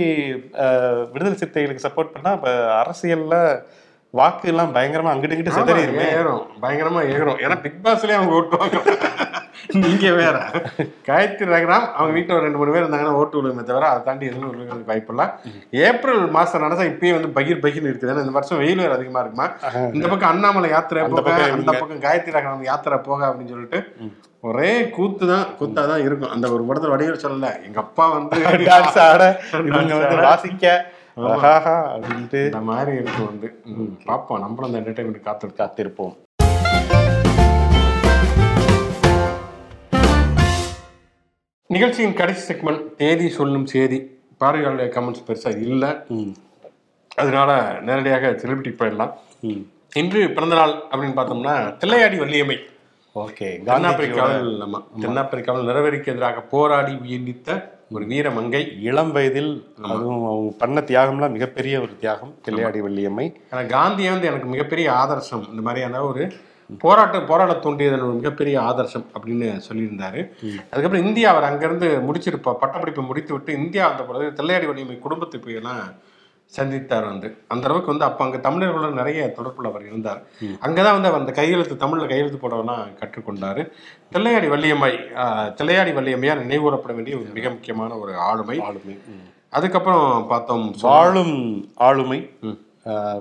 அஹ், 0.64 1.02
விடுதலை 1.12 1.36
சிறுத்தைகளுக்கு 1.36 1.86
சப்போர்ட் 1.86 2.14
பண்ணா 2.14 2.32
இப்ப 2.34 2.50
அரசியல்ல 2.80 3.36
வாக்கு 4.18 4.46
எல்லாம் 4.52 4.72
பயங்கரமா 4.74 5.12
அங்கிட்டு 5.12 5.34
இங்கிட்டு 5.36 5.56
சிதறிடுமே. 5.58 6.06
ஏறும். 6.18 6.42
பயங்கரமா 6.64 7.00
ஏறும். 7.14 7.38
ஏன்னா 7.44 7.56
பிக் 7.64 7.80
பாஸ்லயே 7.84 8.16
அவங்க 8.18 8.34
ஓட்டுவாங்க. 8.38 8.78
நீங்க 9.82 10.06
வேற. 10.20 10.36
காயத்ரி 11.08 11.46
ரகராம் 11.52 11.86
அவங்க 11.96 12.12
வீட்டுல 12.16 12.36
ஒரு 12.36 12.44
ரெண்டு 12.46 12.60
மூணு 12.60 12.72
பேர் 12.74 12.84
இருந்தாங்கன்னா 12.84 13.18
ஓட்டு 13.20 13.38
விழுமே 13.38 13.64
தவிர 13.70 13.88
அதை 13.92 14.00
தாண்டி 14.08 14.28
எதுவும் 14.30 14.50
விழுகிறதுக்கு 14.52 14.90
வாய்ப்பு 14.92 15.12
இல்லை. 15.14 15.26
ஏப்ரல் 15.88 16.22
மாசம் 16.36 16.64
நடந்தா 16.64 16.86
இப்பயே 16.92 17.14
வந்து 17.16 17.30
பகீர் 17.38 17.62
பகீர் 17.64 17.88
இருக்குது. 17.90 18.12
ஏன்னா 18.12 18.24
இந்த 18.26 18.36
வருஷம் 18.38 18.60
வெயில் 18.62 18.84
வேற 18.84 18.94
அதிகமா 18.98 19.22
இருக்குமா? 19.24 19.46
இந்த 19.96 20.06
பக்கம் 20.12 20.32
அண்ணாமலை 20.32 20.70
யாத்திரை 20.74 21.02
போக 21.06 21.22
பக்கம் 21.28 21.56
அந்த 21.58 21.72
பக்கம் 21.80 22.04
காயத்ரி 22.06 22.36
ரகராம் 22.38 22.68
யாத்திரை 22.70 22.98
போக 23.08 23.20
அப்படின்னு 23.30 23.54
சொல்லிட்டு 23.54 23.80
ஒரே 24.48 24.72
கூத்து 24.96 25.24
தான் 25.32 25.46
கூத்தா 25.58 25.82
தான் 25.90 26.02
இருக்கும். 26.06 26.32
அந்த 26.34 26.46
ஒரு 26.54 26.62
படத்துல 26.68 26.94
வடிவில் 26.94 27.22
சொல்லல 27.22 27.50
எங்க 27.68 27.78
அப்பா 27.84 28.06
வந்து 28.16 28.38
டான்ஸ் 28.68 28.98
ஆட 29.06 29.22
இவங்க 29.68 29.94
வந்து 30.00 30.16
வாசிக்க 30.26 30.64
ஆஹாஹா 31.16 31.96
அப்படின்ட்டு. 31.96 32.44
இந்த 32.44 32.58
மாதிரி 32.58 32.96
இருக்கும் 32.96 33.26
வந்து 33.26 33.62
பார்ப்போம் 34.04 34.40
நம்மளும் 34.40 34.74
அந்த 34.74 34.90
என்டர்டைன்மெண்ட் 34.90 35.20
காத்து 35.20 35.46
காத்திருப்போம். 35.46 36.16
நிகழ்ச்சியின் 41.66 42.14
கடைசி 42.14 42.54
செக்மெண்ட் 42.54 42.94
தேதி 42.94 43.28
சொல்லும் 43.28 43.66
செய்தி 43.66 44.20
பார்வையாளருடைய 44.40 44.88
கமெண்ட்ஸ் 44.88 45.24
பெருசா 45.26 45.48
இல்லை. 45.60 45.90
ம். 46.08 46.34
அதனால 47.16 47.78
நேரடியாக 47.80 48.30
செலிபிரிட்டி 48.30 48.74
போயிடலாம். 48.78 49.12
ம். 49.40 49.60
இன்று 49.94 50.30
பிறந்த 50.30 50.54
நாள் 50.54 50.82
அப்படின்னு 50.90 51.18
பார்த்தோம்னா 51.18 51.76
தில்லையாடி 51.78 52.18
வள்ளியம்மை. 52.18 52.56
ஓகே 53.22 53.48
தென்னாப்பிரிக்காவில் 53.66 54.48
நம்ம 54.60 54.76
தென்னாப்பிரிக்காவில் 55.02 55.68
நிறவெறிக்கு 55.68 56.10
எதிராக 56.12 56.40
போராடி 56.52 56.92
உயிர்நீத்த 57.04 57.50
ஒரு 57.94 58.04
வீர 58.12 58.30
மங்கை 58.30 58.62
இளம் 58.88 59.12
வயதில் 59.16 59.50
அதுவும் 59.90 60.24
அவங்க 60.30 60.50
பண்ண 60.62 60.80
தியாகம்லாம் 60.80 61.34
மிகப்பெரிய 61.36 61.74
ஒரு 61.80 61.92
தியாகம் 62.00 62.32
கிள்ளையாடி 62.46 62.80
வள்ளியம்மை. 62.86 63.26
ஆனா 63.50 63.62
காந்தியை 63.74 64.10
வந்து 64.12 64.30
எனக்கு 64.30 64.48
மிகப்பெரிய 64.54 64.88
ஆதர்சம் 65.02 65.44
இந்த 65.50 65.62
மாதிரியான 65.66 66.00
ஒரு 66.08 66.24
போராட்ட 66.80 67.20
போராட 67.30 67.54
தூண்டியதன் 67.64 68.06
ஒரு 68.08 68.16
மிகப்பெரிய 68.20 68.56
ஆதர்சம் 68.60 69.06
அப்படின்னு 69.14 69.48
சொல்லியிருந்தாரு. 69.68 70.20
அதுக்கப்புறம் 70.70 71.06
இந்தியா 71.06 71.30
அவர் 71.34 71.48
அங்கிருந்து 71.50 71.90
முடிச்சிருப்பா 72.08 72.54
பட்டப்படிப்பை 72.62 73.04
முடித்து 73.10 73.32
விட்டு 73.34 73.52
இந்தியா 73.62 73.86
வந்த 73.88 74.04
பிறகு 74.10 74.36
தில்லையாடி 74.40 74.68
வலிமை 74.72 74.98
குடும்பத்தை 75.06 75.40
போய் 75.40 75.60
எல்லாம் 75.60 75.84
சந்தித்தார் 76.52 77.06
வந்து. 77.06 77.28
அந்த 77.48 77.64
அளவுக்கு 77.66 77.92
வந்து 77.92 78.04
அப்போ 78.04 78.22
அங்கே 78.24 78.40
தமிழர்களோட 78.40 78.90
நிறைய 78.94 79.20
தொடர்புல 79.36 79.70
அவர் 79.70 79.86
இருந்தார். 79.86 80.20
அங்கதான் 80.62 80.96
வந்து 80.96 81.10
அவர் 81.10 81.20
அந்த 81.20 81.32
கையெழுத்து 81.32 81.76
தமிழ்ல 81.80 82.08
கையெழுத்து 82.08 82.38
போடவெல்லாம் 82.38 82.82
கற்றுக்கொண்டாரு. 83.00 83.62
தில்லையாடி 84.12 84.48
வள்ளியம்மை 84.52 84.92
தில்லையாடி 85.58 85.92
வள்ளியம்மையார் 85.94 86.44
நினைவுகூரப்பட 86.44 86.94
வேண்டிய 86.94 87.16
ஒரு 87.18 87.30
மிக 87.34 87.48
முக்கியமான 87.50 87.96
ஒரு 87.98 88.14
ஆளுமை. 88.26 88.58
ஆளுமை. 88.62 88.96
அதுக்கப்புறம் 89.52 90.04
பார்த்தோம் 90.28 90.66
வாழும் 90.84 91.36
ஆளுமை 91.82 92.20
ஆஹ், 92.86 93.20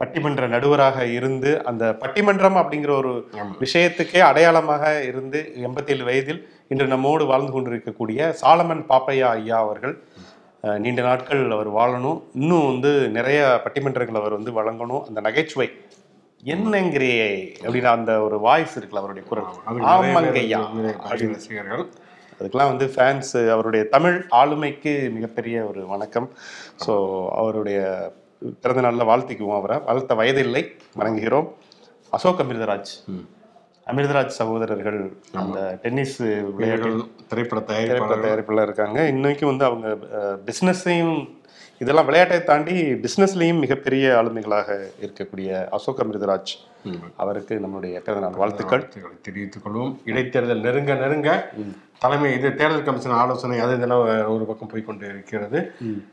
பட்டிமன்ற 0.00 0.42
நடுவராக 0.48 0.98
இருந்து 1.12 1.50
அந்த 1.64 1.84
பட்டிமன்றம் 2.02 2.58
அப்படிங்கிற 2.60 2.92
ஒரு 2.98 3.12
விஷயத்துக்கே 3.60 4.20
அடையாளமாக 4.26 4.82
இருந்து 5.04 5.38
எண்பத்தேழு 5.62 6.04
வயதில் 6.04 6.40
இன்று 6.68 6.86
நம்மோடு 6.86 7.24
வாழ்ந்து 7.26 7.52
கொண்டிருக்கக்கூடிய 7.52 8.20
சாலமன் 8.40 8.84
பாப்பையா 8.88 9.28
ஐயா 9.34 9.58
அவர்கள் 9.60 9.94
நீண்ட 10.62 11.02
நாட்கள் 11.02 11.42
அவர் 11.50 11.68
வாழணும். 11.76 12.18
இன்னும் 12.34 12.66
வந்து 12.66 12.90
நிறைய 13.08 13.60
பட்டிமன்றங்கள் 13.64 14.20
அவர் 14.20 14.36
வந்து 14.38 14.52
வழங்கணும். 14.58 15.04
அந்த 15.08 15.20
நகைச்சுவை 15.20 15.68
என்னங்கிறியே 16.54 17.54
அப்படின்னு 17.62 17.90
அந்த 17.96 18.12
ஒரு 18.22 18.40
வாய்ஸ் 18.40 18.74
இருக்குல்ல 18.78 19.02
அவருடைய 19.02 19.24
குரல். 19.28 19.48
அதுக்கு 19.64 19.86
நிறைய 19.86 20.12
ஆமாங்க 20.12 20.32
பேர் 20.36 20.42
ஐயா 20.42 20.60
நிறைய 20.74 20.94
பாரதிய 21.04 21.30
ரசிகர்கள். 21.34 21.84
அதுக்கெல்லாம் 22.38 22.72
வந்து 22.72 22.86
ஃபேன்ஸ் 22.94 23.32
அவருடைய 23.54 23.84
தமிழ் 23.94 24.18
ஆளுமைக்கு 24.40 24.92
மிகப்பெரிய 25.16 25.64
ஒரு 25.64 25.80
வணக்கம். 25.86 26.28
ஸோ 26.86 26.92
அவருடைய 27.40 27.78
பிறந்த 28.62 28.80
நாளில் 28.80 29.08
வாழ்த்திக்குவோம் 29.10 29.58
அவரை. 29.60 29.78
வாழ்த்த 29.78 30.14
வயதில்லை 30.14 30.62
வணங்குகிறோம். 31.00 31.48
அசோக் 32.10 32.42
அமிர்தராஜ். 32.44 32.92
அமிர்தராஜ் 33.92 34.38
சகோதரர்கள் 34.40 34.98
அந்த 35.32 35.58
டென்னிஸ் 35.82 36.16
விளையாட்டு 36.56 36.90
திரைப்பட 37.30 37.60
தயாரிப்பில் 38.22 38.62
இருக்காங்க. 38.62 38.98
இன்னைக்கும் 39.12 39.52
வந்து 39.52 39.64
அவங்க 39.64 39.88
பிஸ்னஸையும் 40.48 41.16
இதெல்லாம் 41.80 42.06
விளையாட்டை 42.06 42.44
தாண்டி 42.44 42.74
பிஸ்னஸ்லையும் 43.02 43.58
மிகப்பெரிய 43.58 44.14
ஆளுமைகளாக 44.14 44.68
இருக்கக்கூடிய 45.00 45.48
அசோக் 45.70 46.00
அமிர்தராஜ் 46.00 46.54
அவருக்கு 47.16 47.54
நம்மளுடைய 47.56 47.94
பிறந்தநாள் 47.98 48.38
வாழ்த்துக்கள். 48.38 48.82
தெரிவித்துக் 49.22 49.64
கொள்வோம். 49.64 49.92
இடைத்தேர்தல் 50.06 50.60
நெருங்க 50.60 50.94
நெருங்க 50.94 51.30
தலைமை 51.98 52.32
இது 52.32 52.54
தேர்தல் 52.54 52.82
கமிஷன் 52.82 53.12
ஆலோசனை 53.12 53.58
அது 53.58 53.74
இதெல்லாம் 53.74 54.02
ஒரு 54.28 54.44
பக்கம் 54.44 54.68
போய் 54.68 54.84
கொண்டு 54.84 55.06
இருக்கிறது. 55.06 55.58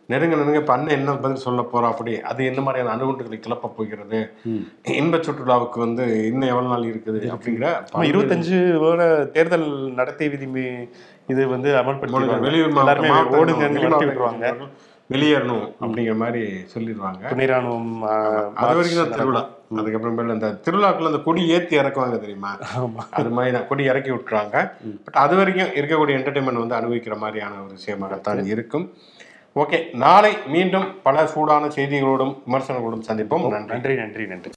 நெருங்க 0.08 0.36
நெருங்க 0.36 0.60
இப்ப 0.60 0.74
அண்ணன் 0.74 0.96
என்ன 0.96 1.16
பதில் 1.18 1.44
சொல்ல 1.44 1.62
போறோம் 1.64 1.92
அப்படி? 1.92 2.22
அது 2.24 2.46
என்ன 2.46 2.62
மாதிரியான 2.62 2.94
அணுகுண்டுகளை 2.96 3.40
கிளப்ப 3.40 3.70
போகிறது? 3.74 4.20
இன்ப 4.96 5.18
சுற்றுலாவுக்கு 5.20 5.80
வந்து 5.80 6.06
இன்னும் 6.26 6.50
எவ்வளவு 6.50 6.74
நாள் 6.74 6.90
இருக்குது 6.90 7.22
அப்படிங்கிற 7.36 7.68
இருபத்தஞ்சு 8.10 8.58
தேர்தல் 9.32 9.68
நடத்தை 9.94 10.30
விதி 10.30 10.48
மீ- 10.48 10.88
இது 11.28 11.48
வந்து 11.48 11.70
அமல்படுத்தி 11.78 12.16
வெளியூர் 12.46 12.74
எல்லாருமே 12.82 13.12
வெளியேறணும் 15.10 15.66
அப்படிங்கிற 15.82 16.16
மாதிரி 16.16 16.42
சொல்லிடுவாங்க. 16.74 17.24
துணை 17.28 17.46
ராணுவம் 17.46 17.92
ஆ, 18.06 18.14
அது 18.62 18.78
வரைக்கும் 18.78 19.02
தான் 19.02 19.14
திருவிழா. 19.14 19.42
அதுக்கப்புறமேல 19.76 20.32
அந்த 20.32 20.50
திருவிழாக்குள்ள 20.66 21.06
அந்த 21.06 21.22
கொடி 21.22 21.50
ஏத்தி 21.50 21.80
இறக்குவாங்க 21.80 22.20
தெரியுமா? 22.20 22.52
அது 23.12 23.30
மாதிரி 23.30 23.52
தான் 23.52 23.68
கொடி 23.68 23.84
இறக்கி 23.86 24.12
விட்டுறாங்க 24.12 24.56
பட் 25.06 25.16
அது 25.16 25.36
வரைக்கும் 25.36 25.74
இருக்கக்கூடிய 25.76 26.18
என்டர்டைன்மெண்ட் 26.18 26.64
வந்து 26.64 26.76
அனுபவிக்கிற 26.76 27.18
மாதிரியான 27.18 27.62
ஒரு 27.62 27.74
விஷயமாகத்தான் 27.76 28.46
இருக்கும். 28.48 28.88
ஓகே 29.56 29.78
நாளை 29.96 30.32
மீண்டும் 30.48 30.88
பல 31.04 31.28
சூடான 31.28 31.68
செய்திகளோடும் 31.68 32.34
விமர்சனங்களோடும் 32.46 33.06
சந்திப்போம். 33.10 33.44
நன்றி 33.70 33.94
நன்றி 33.96 34.26
நன்றி. 34.26 34.52